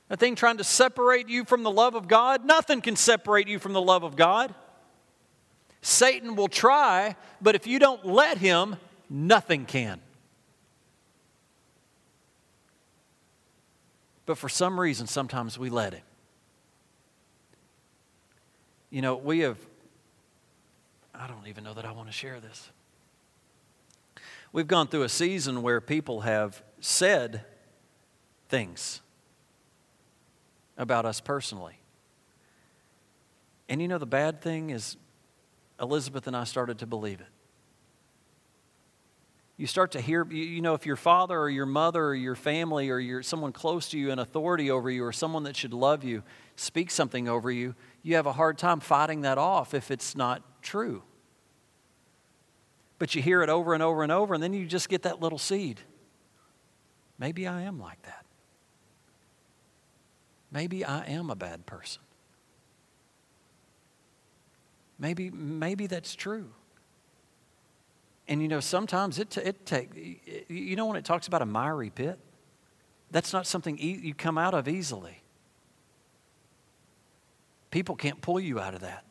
A 0.09 0.15
thing 0.15 0.35
trying 0.35 0.57
to 0.57 0.63
separate 0.63 1.27
you 1.27 1.43
from 1.43 1.63
the 1.63 1.71
love 1.71 1.95
of 1.95 2.07
God, 2.07 2.45
nothing 2.45 2.81
can 2.81 2.95
separate 2.95 3.47
you 3.47 3.57
from 3.57 3.73
the 3.73 3.81
love 3.81 4.03
of 4.03 4.15
God. 4.15 4.53
Satan 5.81 6.35
will 6.35 6.47
try, 6.47 7.15
but 7.41 7.55
if 7.55 7.65
you 7.65 7.79
don't 7.79 8.05
let 8.05 8.37
him, 8.37 8.75
nothing 9.09 9.65
can. 9.65 9.99
But 14.25 14.37
for 14.37 14.47
some 14.47 14.79
reason, 14.79 15.07
sometimes 15.07 15.57
we 15.57 15.69
let 15.69 15.93
him. 15.93 16.03
You 18.89 19.01
know, 19.01 19.15
we 19.15 19.39
have, 19.39 19.57
I 21.13 21.27
don't 21.27 21.47
even 21.47 21.63
know 21.63 21.73
that 21.73 21.85
I 21.85 21.91
want 21.91 22.09
to 22.09 22.13
share 22.13 22.39
this. 22.39 22.69
We've 24.51 24.67
gone 24.67 24.87
through 24.87 25.03
a 25.03 25.09
season 25.09 25.61
where 25.61 25.81
people 25.81 26.21
have 26.21 26.63
said 26.79 27.45
things 28.49 29.01
about 30.77 31.05
us 31.05 31.19
personally. 31.19 31.79
And 33.69 33.81
you 33.81 33.87
know, 33.87 33.97
the 33.97 34.05
bad 34.05 34.41
thing 34.41 34.69
is, 34.69 34.97
Elizabeth 35.79 36.27
and 36.27 36.35
I 36.35 36.43
started 36.43 36.79
to 36.79 36.85
believe 36.85 37.19
it. 37.19 37.27
You 39.57 39.67
start 39.67 39.91
to 39.91 40.01
hear, 40.01 40.25
you 40.31 40.61
know, 40.61 40.73
if 40.73 40.85
your 40.85 40.95
father 40.95 41.39
or 41.39 41.49
your 41.49 41.65
mother 41.65 42.03
or 42.05 42.15
your 42.15 42.35
family 42.35 42.89
or 42.89 42.99
your, 42.99 43.21
someone 43.23 43.51
close 43.51 43.89
to 43.89 43.99
you, 43.99 44.11
an 44.11 44.19
authority 44.19 44.71
over 44.71 44.89
you, 44.89 45.03
or 45.05 45.11
someone 45.11 45.43
that 45.43 45.55
should 45.55 45.73
love 45.73 46.03
you, 46.03 46.23
speak 46.55 46.91
something 46.91 47.27
over 47.27 47.51
you, 47.51 47.75
you 48.01 48.15
have 48.15 48.25
a 48.25 48.33
hard 48.33 48.57
time 48.57 48.79
fighting 48.79 49.21
that 49.21 49.37
off 49.37 49.73
if 49.73 49.91
it's 49.91 50.15
not 50.15 50.41
true. 50.63 51.03
But 52.97 53.15
you 53.15 53.21
hear 53.21 53.43
it 53.43 53.49
over 53.49 53.73
and 53.73 53.83
over 53.83 54.01
and 54.01 54.11
over, 54.11 54.33
and 54.33 54.41
then 54.41 54.53
you 54.53 54.65
just 54.65 54.89
get 54.89 55.03
that 55.03 55.21
little 55.21 55.37
seed. 55.37 55.81
Maybe 57.19 57.47
I 57.47 57.61
am 57.61 57.79
like 57.79 58.01
that. 58.03 58.25
Maybe 60.51 60.85
I 60.85 61.05
am 61.05 61.29
a 61.29 61.35
bad 61.35 61.65
person. 61.65 62.01
Maybe, 64.99 65.29
maybe 65.31 65.87
that's 65.87 66.15
true. 66.15 66.49
And 68.27 68.41
you 68.41 68.47
know, 68.47 68.59
sometimes 68.59 69.19
it, 69.19 69.35
it 69.37 69.65
takes, 69.65 69.97
you 70.47 70.75
know, 70.75 70.85
when 70.85 70.95
it 70.95 71.03
talks 71.03 71.27
about 71.27 71.41
a 71.41 71.45
miry 71.45 71.89
pit, 71.89 72.19
that's 73.11 73.33
not 73.33 73.45
something 73.45 73.77
e- 73.77 73.99
you 74.01 74.13
come 74.13 74.37
out 74.37 74.53
of 74.53 74.67
easily. 74.67 75.21
People 77.69 77.95
can't 77.95 78.21
pull 78.21 78.39
you 78.39 78.59
out 78.59 78.75
of 78.75 78.81
that. 78.81 79.03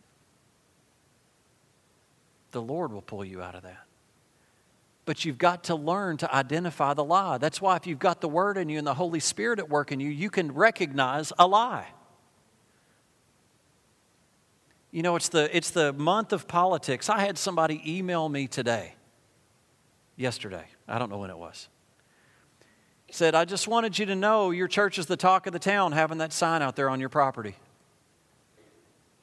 The 2.52 2.62
Lord 2.62 2.92
will 2.92 3.02
pull 3.02 3.24
you 3.24 3.42
out 3.42 3.54
of 3.54 3.62
that. 3.62 3.84
But 5.04 5.24
you've 5.24 5.38
got 5.38 5.64
to 5.64 5.74
learn 5.74 6.16
to 6.18 6.32
identify 6.32 6.94
the 6.94 7.04
lie. 7.04 7.38
That's 7.38 7.60
why, 7.60 7.76
if 7.76 7.86
you've 7.86 7.98
got 7.98 8.20
the 8.20 8.28
Word 8.28 8.56
in 8.56 8.68
you 8.68 8.78
and 8.78 8.86
the 8.86 8.94
Holy 8.94 9.20
Spirit 9.20 9.58
at 9.58 9.68
work 9.68 9.90
in 9.90 9.98
you, 9.98 10.08
you 10.08 10.30
can 10.30 10.52
recognize 10.52 11.32
a 11.38 11.46
lie. 11.46 11.88
You 14.92 15.02
know, 15.02 15.16
it's 15.16 15.30
the, 15.30 15.54
it's 15.56 15.70
the 15.70 15.92
month 15.94 16.32
of 16.32 16.46
politics. 16.46 17.08
I 17.08 17.20
had 17.20 17.36
somebody 17.36 17.82
email 17.84 18.28
me 18.28 18.46
today 18.46 18.94
yesterday. 20.16 20.66
I 20.86 20.98
don't 20.98 21.10
know 21.10 21.18
when 21.18 21.30
it 21.30 21.38
was. 21.38 21.68
Said, 23.10 23.34
I 23.34 23.44
just 23.44 23.68
wanted 23.68 23.98
you 23.98 24.06
to 24.06 24.14
know 24.14 24.52
your 24.52 24.68
church 24.68 24.98
is 24.98 25.04
the 25.04 25.18
talk 25.18 25.46
of 25.46 25.52
the 25.52 25.58
town 25.58 25.92
having 25.92 26.18
that 26.18 26.32
sign 26.32 26.62
out 26.62 26.76
there 26.76 26.88
on 26.88 26.98
your 26.98 27.10
property. 27.10 27.56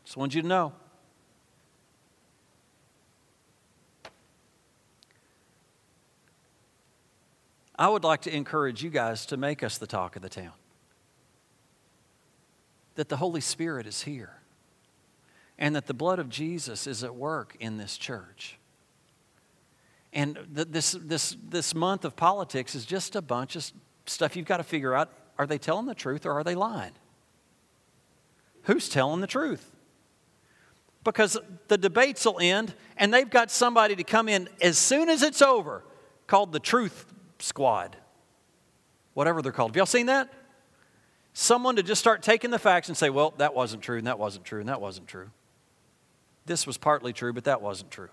Just 0.06 0.16
wanted 0.16 0.36
you 0.36 0.42
to 0.44 0.48
know. 0.48 0.74
I 7.80 7.88
would 7.88 8.04
like 8.04 8.24
to 8.24 8.36
encourage 8.36 8.84
you 8.84 8.90
guys 8.90 9.26
to 9.28 9.38
make 9.38 9.64
us 9.64 9.78
the 9.78 9.88
talk 9.88 10.18
of 10.18 10.22
the 10.22 10.28
town. 10.28 10.52
That 12.96 13.08
the 13.08 13.16
Holy 13.16 13.40
Spirit 13.40 13.88
is 13.88 14.02
here 14.02 14.42
and 15.58 15.74
that 15.78 15.88
the 15.88 15.94
blood 15.94 16.20
of 16.20 16.28
Jesus 16.28 16.88
is 16.88 17.06
at 17.06 17.16
work 17.16 17.56
in 17.62 17.78
this 17.78 17.98
church. 17.98 18.60
And 20.12 20.38
this, 20.52 20.92
this, 21.00 21.38
this 21.48 21.74
month 21.74 22.04
of 22.04 22.18
politics 22.18 22.76
is 22.76 22.86
just 22.86 23.16
a 23.16 23.22
bunch 23.22 23.56
of 23.56 23.72
stuff 24.06 24.36
you've 24.36 24.46
got 24.46 24.58
to 24.58 24.64
figure 24.64 24.94
out 24.94 25.10
are 25.38 25.48
they 25.48 25.58
telling 25.58 25.86
the 25.86 25.96
truth 25.96 26.26
or 26.26 26.34
are 26.34 26.44
they 26.44 26.56
lying? 26.56 26.92
Who's 28.64 28.90
telling 28.90 29.22
the 29.22 29.28
truth? 29.28 29.72
Because 31.06 31.38
the 31.70 31.78
debates 31.78 32.26
will 32.26 32.40
end 32.42 32.74
and 32.98 33.14
they've 33.14 33.30
got 33.30 33.50
somebody 33.50 33.96
to 33.96 34.04
come 34.04 34.28
in 34.28 34.50
as 34.62 34.78
soon 34.78 35.08
as 35.08 35.24
it's 35.24 35.42
over 35.42 35.86
called 36.28 36.52
the 36.52 36.60
truth 36.60 37.06
squad, 37.42 37.98
whatever 39.14 39.42
they're 39.42 39.52
called. 39.52 39.72
Have 39.72 39.78
y'all 39.78 39.86
seen 39.86 40.08
that? 40.08 40.32
Someone 41.34 41.76
to 41.76 41.84
just 41.84 42.00
start 42.00 42.22
taking 42.22 42.52
the 42.52 42.60
facts 42.60 42.90
and 42.90 42.98
say, 42.98 43.10
well, 43.10 43.34
that 43.38 43.54
wasn't 43.54 43.82
true, 43.82 43.98
and 43.98 44.08
that 44.08 44.20
wasn't 44.20 44.46
true, 44.46 44.60
and 44.60 44.70
that 44.70 44.82
wasn't 44.82 45.08
true. 45.08 45.30
This 46.46 46.66
was 46.66 46.78
partly 46.78 47.14
true, 47.14 47.32
but 47.34 47.44
that 47.44 47.62
wasn't 47.62 47.92
true. 47.92 48.10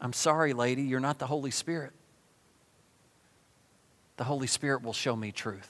I'm 0.00 0.12
sorry, 0.12 0.52
lady, 0.52 0.82
you're 0.82 1.00
not 1.00 1.18
the 1.18 1.26
Holy 1.26 1.50
Spirit. 1.50 1.92
The 4.16 4.24
Holy 4.24 4.46
Spirit 4.46 4.82
will 4.82 4.92
show 4.92 5.14
me 5.14 5.30
truth. 5.30 5.68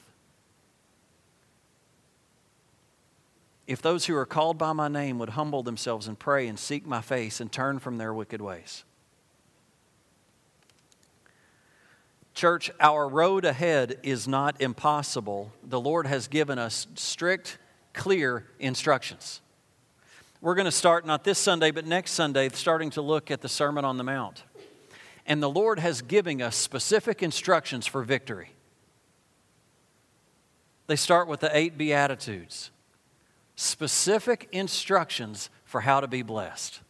If 3.66 3.82
those 3.82 4.06
who 4.06 4.16
are 4.16 4.26
called 4.26 4.58
by 4.58 4.72
my 4.72 4.88
name 4.88 5.18
would 5.18 5.30
humble 5.30 5.62
themselves 5.62 6.08
and 6.08 6.18
pray 6.18 6.48
and 6.48 6.58
seek 6.58 6.86
my 6.86 7.00
face 7.00 7.40
and 7.40 7.52
turn 7.52 7.78
from 7.78 7.98
their 7.98 8.12
wicked 8.12 8.40
ways. 8.40 8.84
Church, 12.34 12.70
our 12.80 13.08
road 13.08 13.44
ahead 13.44 13.98
is 14.02 14.28
not 14.28 14.60
impossible. 14.60 15.52
The 15.62 15.80
Lord 15.80 16.06
has 16.06 16.28
given 16.28 16.58
us 16.58 16.86
strict, 16.94 17.58
clear 17.92 18.46
instructions. 18.58 19.40
We're 20.40 20.54
going 20.54 20.66
to 20.66 20.72
start 20.72 21.06
not 21.06 21.24
this 21.24 21.38
Sunday, 21.38 21.70
but 21.70 21.86
next 21.86 22.12
Sunday, 22.12 22.48
starting 22.50 22.90
to 22.90 23.02
look 23.02 23.30
at 23.30 23.42
the 23.42 23.48
Sermon 23.48 23.84
on 23.84 23.98
the 23.98 24.04
Mount. 24.04 24.44
And 25.26 25.42
the 25.42 25.50
Lord 25.50 25.78
has 25.78 26.00
given 26.02 26.40
us 26.40 26.56
specific 26.56 27.22
instructions 27.22 27.86
for 27.86 28.02
victory. 28.02 28.52
They 30.86 30.96
start 30.96 31.28
with 31.28 31.40
the 31.40 31.56
eight 31.56 31.76
Beatitudes 31.78 32.70
specific 33.54 34.48
instructions 34.52 35.50
for 35.64 35.82
how 35.82 36.00
to 36.00 36.08
be 36.08 36.22
blessed. 36.22 36.80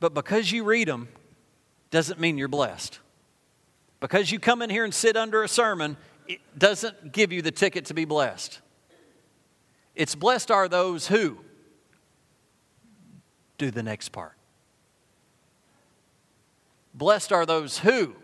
But 0.00 0.14
because 0.14 0.50
you 0.50 0.64
read 0.64 0.88
them, 0.88 1.08
doesn't 1.90 2.20
mean 2.20 2.38
you're 2.38 2.48
blessed. 2.48 2.98
Because 4.00 4.30
you 4.30 4.38
come 4.38 4.62
in 4.62 4.70
here 4.70 4.84
and 4.84 4.94
sit 4.94 5.16
under 5.16 5.42
a 5.42 5.48
sermon, 5.48 5.96
it 6.26 6.40
doesn't 6.56 7.12
give 7.12 7.32
you 7.32 7.42
the 7.42 7.50
ticket 7.50 7.86
to 7.86 7.94
be 7.94 8.04
blessed. 8.04 8.60
It's 9.94 10.14
blessed 10.14 10.50
are 10.50 10.68
those 10.68 11.08
who 11.08 11.38
do 13.56 13.70
the 13.70 13.82
next 13.82 14.10
part. 14.10 14.34
Blessed 16.94 17.32
are 17.32 17.46
those 17.46 17.78
who 17.78 18.14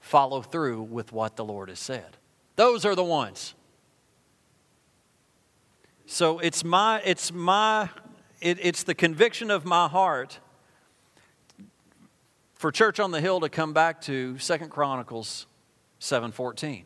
follow 0.00 0.42
through 0.42 0.82
with 0.82 1.12
what 1.12 1.36
the 1.36 1.44
Lord 1.44 1.68
has 1.68 1.78
said. 1.78 2.16
Those 2.56 2.84
are 2.84 2.94
the 2.94 3.04
ones. 3.04 3.54
So 6.06 6.38
it's 6.38 6.64
my, 6.64 7.02
it's 7.04 7.32
my, 7.32 7.90
it, 8.40 8.58
it's 8.60 8.82
the 8.82 8.94
conviction 8.94 9.50
of 9.50 9.64
my 9.64 9.88
heart 9.88 10.38
for 12.58 12.72
Church 12.72 12.98
on 12.98 13.12
the 13.12 13.20
Hill 13.20 13.38
to 13.40 13.48
come 13.48 13.72
back 13.72 14.00
to 14.02 14.36
Second 14.38 14.70
Chronicles 14.70 15.46
7:14. 16.00 16.84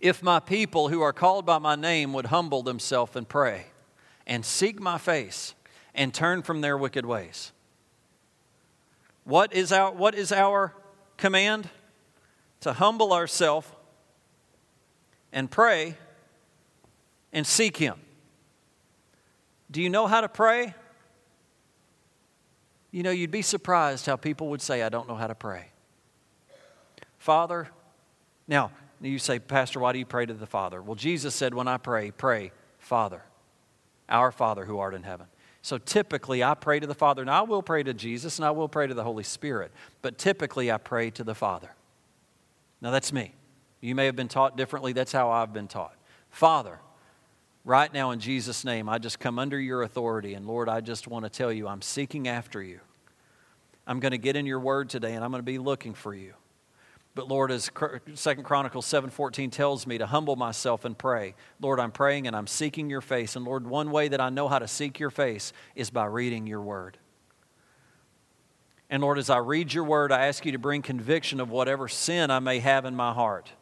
If 0.00 0.22
my 0.22 0.40
people 0.40 0.88
who 0.88 1.02
are 1.02 1.12
called 1.12 1.44
by 1.46 1.58
my 1.58 1.76
name 1.76 2.12
would 2.14 2.26
humble 2.26 2.62
themselves 2.62 3.14
and 3.14 3.28
pray 3.28 3.66
and 4.26 4.44
seek 4.44 4.80
my 4.80 4.98
face 4.98 5.54
and 5.94 6.12
turn 6.12 6.42
from 6.42 6.62
their 6.62 6.76
wicked 6.76 7.04
ways. 7.04 7.52
What 9.24 9.52
is 9.52 9.70
our, 9.70 9.92
what 9.92 10.14
is 10.14 10.32
our 10.32 10.74
command? 11.18 11.68
To 12.60 12.72
humble 12.72 13.12
ourselves 13.12 13.68
and 15.32 15.50
pray 15.50 15.96
and 17.32 17.46
seek 17.46 17.76
Him. 17.76 18.00
Do 19.70 19.82
you 19.82 19.90
know 19.90 20.06
how 20.06 20.22
to 20.22 20.28
pray? 20.28 20.74
You 22.92 23.02
know, 23.02 23.10
you'd 23.10 23.30
be 23.30 23.42
surprised 23.42 24.06
how 24.06 24.16
people 24.16 24.48
would 24.48 24.62
say, 24.62 24.82
I 24.82 24.90
don't 24.90 25.08
know 25.08 25.16
how 25.16 25.26
to 25.26 25.34
pray. 25.34 25.66
Father, 27.18 27.68
now, 28.46 28.70
you 29.00 29.18
say, 29.18 29.38
Pastor, 29.38 29.80
why 29.80 29.92
do 29.92 29.98
you 29.98 30.06
pray 30.06 30.26
to 30.26 30.34
the 30.34 30.46
Father? 30.46 30.80
Well, 30.82 30.94
Jesus 30.94 31.34
said, 31.34 31.54
when 31.54 31.66
I 31.66 31.78
pray, 31.78 32.10
pray, 32.10 32.52
Father, 32.78 33.22
our 34.08 34.30
Father 34.30 34.66
who 34.66 34.78
art 34.78 34.94
in 34.94 35.02
heaven. 35.02 35.26
So 35.62 35.78
typically, 35.78 36.44
I 36.44 36.54
pray 36.54 36.80
to 36.80 36.86
the 36.86 36.94
Father, 36.94 37.22
and 37.22 37.30
I 37.30 37.42
will 37.42 37.62
pray 37.62 37.82
to 37.82 37.94
Jesus, 37.94 38.38
and 38.38 38.44
I 38.44 38.50
will 38.50 38.68
pray 38.68 38.86
to 38.86 38.94
the 38.94 39.04
Holy 39.04 39.24
Spirit, 39.24 39.72
but 40.02 40.18
typically, 40.18 40.70
I 40.70 40.76
pray 40.76 41.10
to 41.10 41.24
the 41.24 41.34
Father. 41.34 41.70
Now, 42.80 42.90
that's 42.90 43.12
me. 43.12 43.32
You 43.80 43.94
may 43.94 44.06
have 44.06 44.16
been 44.16 44.28
taught 44.28 44.56
differently. 44.56 44.92
That's 44.92 45.12
how 45.12 45.30
I've 45.30 45.52
been 45.52 45.68
taught. 45.68 45.94
Father, 46.30 46.80
right 47.64 47.92
now 47.92 48.10
in 48.10 48.20
Jesus' 48.20 48.64
name, 48.64 48.88
I 48.88 48.98
just 48.98 49.20
come 49.20 49.38
under 49.38 49.60
your 49.60 49.82
authority, 49.82 50.34
and 50.34 50.46
Lord, 50.46 50.68
I 50.68 50.80
just 50.80 51.08
want 51.08 51.24
to 51.24 51.30
tell 51.30 51.52
you, 51.52 51.68
I'm 51.68 51.82
seeking 51.82 52.28
after 52.28 52.62
you. 52.62 52.80
I'm 53.86 54.00
going 54.00 54.12
to 54.12 54.18
get 54.18 54.36
in 54.36 54.46
your 54.46 54.60
word 54.60 54.90
today, 54.90 55.14
and 55.14 55.24
I'm 55.24 55.30
going 55.30 55.40
to 55.40 55.44
be 55.44 55.58
looking 55.58 55.94
for 55.94 56.14
you. 56.14 56.34
But 57.14 57.28
Lord, 57.28 57.50
as 57.50 57.70
Second 58.14 58.44
Chronicles 58.44 58.86
7:14 58.86 59.52
tells 59.52 59.86
me 59.86 59.98
to 59.98 60.06
humble 60.06 60.36
myself 60.36 60.84
and 60.84 60.96
pray. 60.96 61.34
Lord, 61.60 61.78
I'm 61.78 61.92
praying 61.92 62.26
and 62.26 62.34
I'm 62.34 62.46
seeking 62.46 62.88
your 62.88 63.02
face. 63.02 63.36
And 63.36 63.44
Lord, 63.44 63.66
one 63.66 63.90
way 63.90 64.08
that 64.08 64.20
I 64.20 64.30
know 64.30 64.48
how 64.48 64.58
to 64.58 64.66
seek 64.66 64.98
your 64.98 65.10
face 65.10 65.52
is 65.74 65.90
by 65.90 66.06
reading 66.06 66.46
your 66.46 66.62
word. 66.62 66.96
And 68.88 69.02
Lord, 69.02 69.18
as 69.18 69.28
I 69.28 69.38
read 69.38 69.74
your 69.74 69.84
word, 69.84 70.10
I 70.10 70.26
ask 70.26 70.46
you 70.46 70.52
to 70.52 70.58
bring 70.58 70.80
conviction 70.80 71.38
of 71.40 71.50
whatever 71.50 71.86
sin 71.86 72.30
I 72.30 72.38
may 72.38 72.60
have 72.60 72.86
in 72.86 72.96
my 72.96 73.12
heart. 73.12 73.52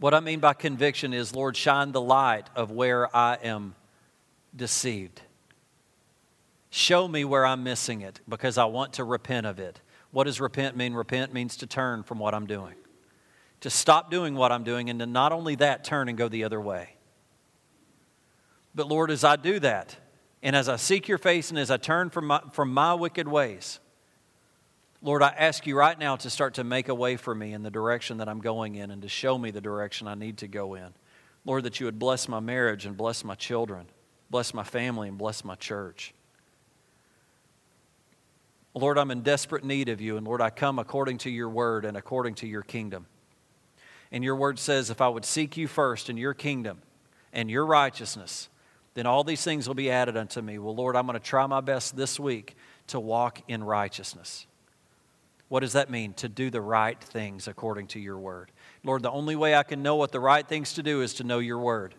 What 0.00 0.14
I 0.14 0.20
mean 0.20 0.38
by 0.38 0.54
conviction 0.54 1.12
is, 1.12 1.34
Lord, 1.34 1.56
shine 1.56 1.92
the 1.92 2.00
light 2.00 2.48
of 2.54 2.70
where 2.70 3.14
I 3.16 3.36
am 3.42 3.74
deceived. 4.54 5.22
Show 6.70 7.08
me 7.08 7.24
where 7.24 7.44
I'm 7.44 7.64
missing 7.64 8.02
it 8.02 8.20
because 8.28 8.58
I 8.58 8.66
want 8.66 8.94
to 8.94 9.04
repent 9.04 9.46
of 9.46 9.58
it. 9.58 9.80
What 10.10 10.24
does 10.24 10.40
repent 10.40 10.76
mean? 10.76 10.94
Repent 10.94 11.34
means 11.34 11.56
to 11.56 11.66
turn 11.66 12.02
from 12.02 12.18
what 12.18 12.34
I'm 12.34 12.46
doing, 12.46 12.74
to 13.60 13.70
stop 13.70 14.10
doing 14.10 14.34
what 14.34 14.52
I'm 14.52 14.64
doing, 14.64 14.88
and 14.88 15.00
to 15.00 15.06
not 15.06 15.32
only 15.32 15.56
that, 15.56 15.82
turn 15.84 16.08
and 16.08 16.16
go 16.16 16.28
the 16.28 16.44
other 16.44 16.60
way. 16.60 16.94
But 18.74 18.86
Lord, 18.86 19.10
as 19.10 19.24
I 19.24 19.36
do 19.36 19.58
that, 19.60 19.96
and 20.42 20.54
as 20.54 20.68
I 20.68 20.76
seek 20.76 21.08
your 21.08 21.18
face, 21.18 21.50
and 21.50 21.58
as 21.58 21.70
I 21.70 21.76
turn 21.76 22.10
from 22.10 22.28
my, 22.28 22.40
from 22.52 22.72
my 22.72 22.94
wicked 22.94 23.26
ways, 23.26 23.80
Lord, 25.00 25.22
I 25.22 25.28
ask 25.28 25.66
you 25.66 25.76
right 25.76 25.96
now 25.98 26.16
to 26.16 26.28
start 26.28 26.54
to 26.54 26.64
make 26.64 26.88
a 26.88 26.94
way 26.94 27.16
for 27.16 27.34
me 27.34 27.52
in 27.52 27.62
the 27.62 27.70
direction 27.70 28.18
that 28.18 28.28
I'm 28.28 28.40
going 28.40 28.74
in 28.74 28.90
and 28.90 29.02
to 29.02 29.08
show 29.08 29.38
me 29.38 29.52
the 29.52 29.60
direction 29.60 30.08
I 30.08 30.14
need 30.14 30.38
to 30.38 30.48
go 30.48 30.74
in. 30.74 30.92
Lord, 31.44 31.64
that 31.64 31.78
you 31.78 31.86
would 31.86 31.98
bless 31.98 32.28
my 32.28 32.40
marriage 32.40 32.84
and 32.84 32.96
bless 32.96 33.22
my 33.22 33.36
children, 33.36 33.86
bless 34.28 34.52
my 34.52 34.64
family 34.64 35.08
and 35.08 35.16
bless 35.16 35.44
my 35.44 35.54
church. 35.54 36.14
Lord, 38.74 38.98
I'm 38.98 39.10
in 39.10 39.22
desperate 39.22 39.64
need 39.64 39.88
of 39.88 40.00
you, 40.00 40.16
and 40.16 40.26
Lord, 40.26 40.40
I 40.40 40.50
come 40.50 40.78
according 40.78 41.18
to 41.18 41.30
your 41.30 41.48
word 41.48 41.84
and 41.84 41.96
according 41.96 42.34
to 42.36 42.46
your 42.46 42.62
kingdom. 42.62 43.06
And 44.10 44.24
your 44.24 44.36
word 44.36 44.58
says, 44.58 44.90
if 44.90 45.00
I 45.00 45.08
would 45.08 45.24
seek 45.24 45.56
you 45.56 45.68
first 45.68 46.10
in 46.10 46.16
your 46.16 46.34
kingdom 46.34 46.82
and 47.32 47.50
your 47.50 47.66
righteousness, 47.66 48.48
then 48.94 49.06
all 49.06 49.22
these 49.22 49.42
things 49.42 49.68
will 49.68 49.74
be 49.74 49.90
added 49.90 50.16
unto 50.16 50.40
me. 50.40 50.58
Well, 50.58 50.74
Lord, 50.74 50.96
I'm 50.96 51.06
going 51.06 51.18
to 51.18 51.24
try 51.24 51.46
my 51.46 51.60
best 51.60 51.96
this 51.96 52.18
week 52.18 52.56
to 52.88 52.98
walk 52.98 53.42
in 53.48 53.62
righteousness. 53.62 54.46
What 55.48 55.60
does 55.60 55.72
that 55.72 55.90
mean? 55.90 56.12
To 56.14 56.28
do 56.28 56.50
the 56.50 56.60
right 56.60 57.00
things 57.00 57.48
according 57.48 57.88
to 57.88 58.00
your 58.00 58.18
word. 58.18 58.52
Lord, 58.84 59.02
the 59.02 59.10
only 59.10 59.36
way 59.36 59.54
I 59.54 59.62
can 59.62 59.82
know 59.82 59.96
what 59.96 60.12
the 60.12 60.20
right 60.20 60.46
things 60.46 60.74
to 60.74 60.82
do 60.82 61.00
is 61.02 61.14
to 61.14 61.24
know 61.24 61.38
your 61.38 61.58
word. 61.58 61.94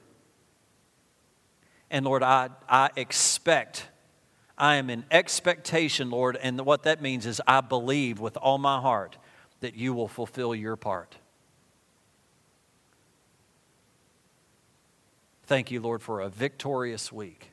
And 1.89 2.05
Lord, 2.05 2.21
I, 2.21 2.49
I 2.67 2.91
expect 2.95 3.87
I 4.59 4.75
am 4.75 4.89
in 4.89 5.05
expectation, 5.09 6.09
Lord, 6.09 6.35
and 6.35 6.59
what 6.65 6.83
that 6.83 7.01
means 7.01 7.25
is 7.25 7.41
I 7.47 7.61
believe 7.61 8.19
with 8.19 8.35
all 8.35 8.57
my 8.57 8.81
heart 8.81 9.17
that 9.61 9.75
you 9.75 9.93
will 9.93 10.09
fulfill 10.09 10.53
your 10.53 10.75
part. 10.75 11.15
Thank 15.43 15.71
you, 15.71 15.79
Lord, 15.79 16.01
for 16.01 16.19
a 16.19 16.29
victorious 16.29 17.11
week. 17.11 17.51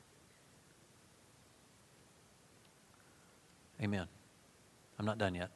Amen. 3.81 4.07
I'm 4.99 5.05
not 5.05 5.17
done 5.17 5.33
yet. 5.33 5.49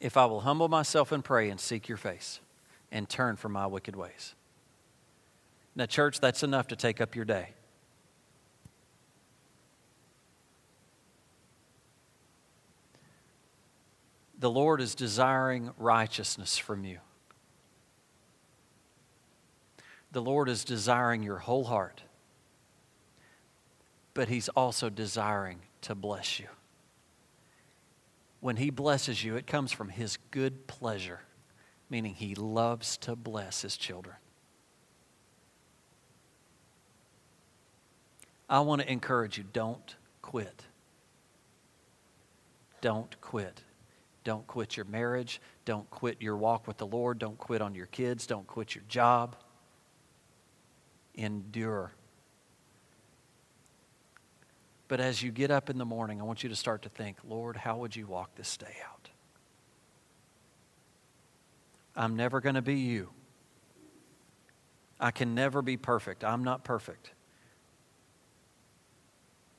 If 0.00 0.16
I 0.16 0.26
will 0.26 0.40
humble 0.40 0.68
myself 0.68 1.12
and 1.12 1.24
pray 1.24 1.50
and 1.50 1.58
seek 1.58 1.88
your 1.88 1.98
face 1.98 2.40
and 2.92 3.08
turn 3.08 3.36
from 3.36 3.52
my 3.52 3.66
wicked 3.66 3.96
ways. 3.96 4.34
Now, 5.74 5.86
church, 5.86 6.20
that's 6.20 6.42
enough 6.42 6.68
to 6.68 6.76
take 6.76 7.00
up 7.00 7.14
your 7.14 7.24
day. 7.24 7.54
the 14.38 14.50
Lord 14.50 14.80
is 14.80 14.94
desiring 14.94 15.72
righteousness 15.78 16.56
from 16.56 16.84
you. 16.84 16.98
The 20.12 20.22
Lord 20.22 20.48
is 20.48 20.64
desiring 20.64 21.22
your 21.22 21.38
whole 21.38 21.64
heart, 21.64 22.02
but 24.14 24.28
He's 24.28 24.48
also 24.50 24.88
desiring 24.88 25.58
to 25.82 25.94
bless 25.94 26.38
you. 26.38 26.46
When 28.40 28.56
He 28.56 28.70
blesses 28.70 29.22
you, 29.22 29.36
it 29.36 29.46
comes 29.46 29.72
from 29.72 29.88
His 29.88 30.18
good 30.30 30.66
pleasure, 30.66 31.20
meaning 31.90 32.14
He 32.14 32.34
loves 32.34 32.96
to 32.98 33.16
bless 33.16 33.62
His 33.62 33.76
children. 33.76 34.16
I 38.48 38.60
want 38.60 38.80
to 38.80 38.90
encourage 38.90 39.36
you 39.36 39.44
don't 39.52 39.96
quit. 40.22 40.64
Don't 42.80 43.20
quit. 43.20 43.62
Don't 44.24 44.46
quit 44.46 44.76
your 44.76 44.86
marriage. 44.86 45.40
Don't 45.64 45.88
quit 45.90 46.20
your 46.20 46.36
walk 46.36 46.66
with 46.66 46.78
the 46.78 46.86
Lord. 46.86 47.18
Don't 47.18 47.38
quit 47.38 47.60
on 47.60 47.74
your 47.74 47.86
kids. 47.86 48.26
Don't 48.26 48.46
quit 48.46 48.74
your 48.74 48.84
job. 48.88 49.36
Endure. 51.14 51.92
But 54.88 55.00
as 55.00 55.22
you 55.22 55.30
get 55.30 55.50
up 55.50 55.68
in 55.68 55.76
the 55.76 55.84
morning, 55.84 56.20
I 56.20 56.24
want 56.24 56.42
you 56.42 56.48
to 56.48 56.56
start 56.56 56.82
to 56.82 56.88
think, 56.88 57.18
Lord, 57.28 57.56
how 57.56 57.76
would 57.76 57.94
you 57.94 58.06
walk 58.06 58.34
this 58.34 58.56
day 58.56 58.76
out? 58.90 59.10
I'm 61.94 62.16
never 62.16 62.40
going 62.40 62.54
to 62.54 62.62
be 62.62 62.76
you. 62.76 63.10
I 64.98 65.10
can 65.10 65.34
never 65.34 65.62
be 65.62 65.76
perfect. 65.76 66.24
I'm 66.24 66.42
not 66.42 66.64
perfect. 66.64 67.10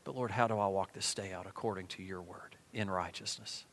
But 0.04 0.15
Lord, 0.15 0.32
how 0.32 0.48
do 0.48 0.58
I 0.58 0.68
walk 0.68 0.94
this 0.94 1.13
day 1.13 1.32
out 1.32 1.46
according 1.46 1.88
to 1.88 2.04
your 2.04 2.22
word 2.22 2.56
in 2.74 2.89
righteousness? 2.89 3.65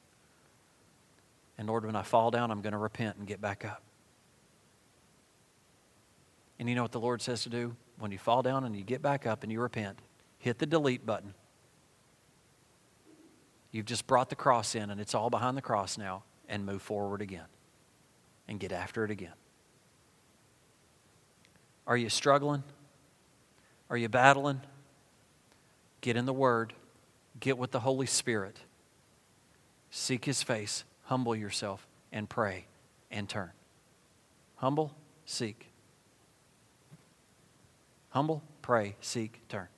And 1.57 1.67
Lord, 1.67 1.87
when 1.87 1.97
I 1.97 2.03
fall 2.03 2.31
down, 2.31 2.51
I'm 2.51 2.61
going 2.61 2.73
to 2.73 2.79
repent 2.79 3.17
and 3.17 3.27
get 3.27 3.41
back 3.41 3.65
up. 3.65 3.83
And 6.59 6.69
you 6.69 6.75
know 6.75 6.83
what 6.83 6.93
the 6.93 7.01
Lord 7.01 7.23
says 7.23 7.43
to 7.45 7.49
do? 7.49 7.75
When 7.99 8.13
you 8.13 8.19
fall 8.19 8.43
down 8.43 8.65
and 8.65 8.77
you 8.77 8.85
get 8.85 9.01
back 9.01 9.27
up 9.27 9.43
and 9.43 9.51
you 9.51 9.61
repent, 9.61 9.99
hit 10.39 10.59
the 10.59 10.67
delete 10.67 11.07
button. 11.07 11.33
You've 13.77 13.85
just 13.85 14.07
brought 14.07 14.31
the 14.31 14.37
cross 14.37 14.75
in 14.75 14.89
and 14.89 14.99
it's 14.99 15.15
all 15.15 15.29
behind 15.29 15.55
the 15.55 15.61
cross 15.63 15.99
now, 15.99 16.23
and 16.49 16.65
move 16.65 16.81
forward 16.81 17.21
again 17.21 17.45
and 18.49 18.59
get 18.59 18.73
after 18.73 19.05
it 19.05 19.11
again. 19.11 19.35
Are 21.87 21.97
you 21.97 22.09
struggling? 22.09 22.63
Are 23.91 23.99
you 23.99 24.09
battling? 24.09 24.63
Get 26.01 26.17
in 26.17 26.25
the 26.25 26.33
Word, 26.33 26.73
get 27.39 27.59
with 27.59 27.71
the 27.71 27.81
Holy 27.81 28.07
Spirit, 28.07 28.57
seek 29.91 30.25
His 30.25 30.43
face, 30.43 30.85
humble 31.03 31.37
yourself 31.37 31.87
and 32.11 32.31
pray 32.31 32.65
and 33.11 33.29
turn. 33.29 33.51
Humble, 34.55 34.95
seek. 35.27 35.67
Humble, 38.09 38.43
pray, 38.63 38.97
seek, 39.03 39.43
turn. 39.51 39.69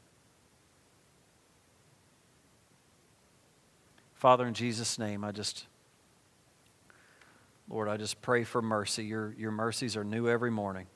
Father, 4.18 4.48
in 4.48 4.54
Jesus' 4.54 4.98
name, 4.98 5.22
I 5.22 5.30
just, 5.30 5.66
Lord, 7.68 7.88
I 7.88 7.96
just 7.96 8.20
pray 8.20 8.42
for 8.42 8.60
mercy. 8.60 9.04
Your, 9.04 9.32
your 9.38 9.52
mercies 9.52 9.96
are 9.96 10.02
new 10.02 10.28
every 10.28 10.50
morning. 10.50 10.88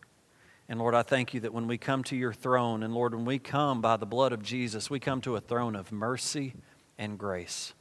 And 0.69 0.81
Lord, 0.81 0.97
I 0.97 1.03
thank 1.03 1.33
you 1.33 1.39
that 1.41 1.55
when 1.55 1.69
we 1.69 1.79
come 1.79 2.03
to 2.05 2.17
your 2.17 2.33
throne, 2.33 2.83
and 2.83 2.93
Lord, 2.93 3.15
when 3.15 3.25
we 3.25 3.39
come 3.39 3.81
by 3.81 3.97
the 3.97 4.07
blood 4.07 4.33
of 4.33 4.43
Jesus, 4.43 4.91
we 4.91 4.99
come 4.99 5.21
to 5.21 5.37
a 5.37 5.41
throne 5.41 5.77
of 5.77 5.93
mercy 5.93 6.55
and 6.99 7.17
grace. 7.17 7.75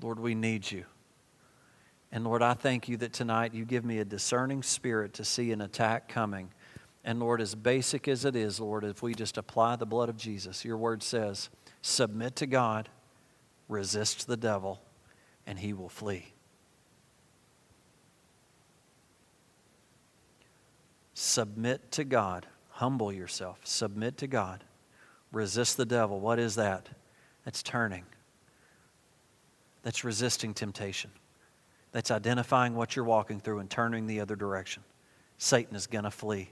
Lord, 0.00 0.18
we 0.18 0.34
need 0.34 0.70
you. 0.70 0.86
And 2.12 2.24
Lord, 2.24 2.40
I 2.40 2.54
thank 2.54 2.88
you 2.88 2.96
that 2.96 3.12
tonight 3.12 3.52
you 3.52 3.66
give 3.66 3.84
me 3.84 3.98
a 3.98 4.06
discerning 4.06 4.62
spirit 4.62 5.12
to 5.14 5.24
see 5.24 5.52
an 5.52 5.60
attack 5.60 6.08
coming. 6.08 6.48
And 7.04 7.20
Lord, 7.20 7.40
as 7.40 7.54
basic 7.54 8.08
as 8.08 8.24
it 8.24 8.36
is, 8.36 8.60
Lord, 8.60 8.84
if 8.84 9.02
we 9.02 9.14
just 9.14 9.38
apply 9.38 9.76
the 9.76 9.86
blood 9.86 10.08
of 10.08 10.16
Jesus, 10.16 10.64
your 10.64 10.76
word 10.76 11.02
says, 11.02 11.48
submit 11.80 12.36
to 12.36 12.46
God, 12.46 12.88
resist 13.68 14.26
the 14.26 14.36
devil, 14.36 14.82
and 15.46 15.58
he 15.58 15.72
will 15.72 15.88
flee. 15.88 16.34
Submit 21.14 21.90
to 21.92 22.04
God. 22.04 22.46
Humble 22.70 23.12
yourself. 23.12 23.60
Submit 23.64 24.18
to 24.18 24.26
God. 24.26 24.64
Resist 25.32 25.76
the 25.76 25.86
devil. 25.86 26.20
What 26.20 26.38
is 26.38 26.54
that? 26.56 26.88
That's 27.44 27.62
turning 27.62 28.04
that's 29.82 30.04
resisting 30.04 30.52
temptation. 30.52 31.10
that's 31.92 32.10
identifying 32.10 32.74
what 32.74 32.94
you're 32.94 33.04
walking 33.06 33.40
through 33.40 33.60
and 33.60 33.70
turning 33.70 34.06
the 34.06 34.20
other 34.20 34.36
direction, 34.36 34.82
Satan 35.38 35.74
is 35.74 35.86
going 35.86 36.04
to 36.04 36.10
flee. 36.10 36.48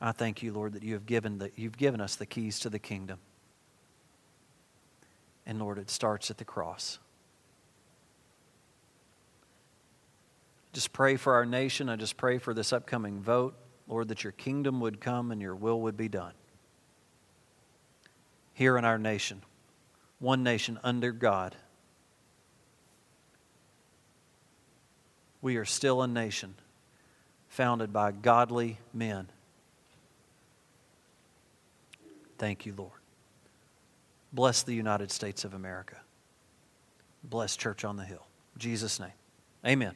I 0.00 0.12
thank 0.12 0.42
you, 0.42 0.52
Lord, 0.52 0.72
that 0.72 0.82
you 0.82 0.94
have 0.94 1.04
given, 1.04 1.38
the, 1.38 1.50
you've 1.56 1.76
given 1.76 2.00
us 2.00 2.16
the 2.16 2.26
keys 2.26 2.58
to 2.60 2.70
the 2.70 2.78
kingdom. 2.78 3.18
And 5.44 5.58
Lord, 5.58 5.78
it 5.78 5.90
starts 5.90 6.30
at 6.30 6.38
the 6.38 6.44
cross. 6.44 6.98
Just 10.72 10.92
pray 10.92 11.16
for 11.16 11.34
our 11.34 11.44
nation. 11.44 11.88
I 11.88 11.96
just 11.96 12.16
pray 12.16 12.38
for 12.38 12.54
this 12.54 12.72
upcoming 12.72 13.20
vote. 13.20 13.54
Lord, 13.88 14.08
that 14.08 14.22
your 14.22 14.32
kingdom 14.32 14.80
would 14.80 15.00
come 15.00 15.32
and 15.32 15.42
your 15.42 15.56
will 15.56 15.80
would 15.82 15.96
be 15.96 16.08
done. 16.08 16.32
Here 18.54 18.78
in 18.78 18.84
our 18.84 18.98
nation, 18.98 19.42
one 20.20 20.42
nation 20.42 20.78
under 20.84 21.12
God. 21.12 21.56
We 25.42 25.56
are 25.56 25.64
still 25.64 26.02
a 26.02 26.06
nation 26.06 26.54
founded 27.48 27.92
by 27.92 28.12
godly 28.12 28.78
men. 28.94 29.28
Thank 32.40 32.64
you, 32.64 32.72
Lord. 32.74 32.92
Bless 34.32 34.62
the 34.62 34.72
United 34.72 35.12
States 35.12 35.44
of 35.44 35.52
America. 35.52 35.98
Bless 37.22 37.54
Church 37.54 37.84
on 37.84 37.96
the 37.96 38.04
Hill. 38.04 38.26
In 38.54 38.60
Jesus' 38.60 38.98
name. 38.98 39.12
Amen. 39.66 39.94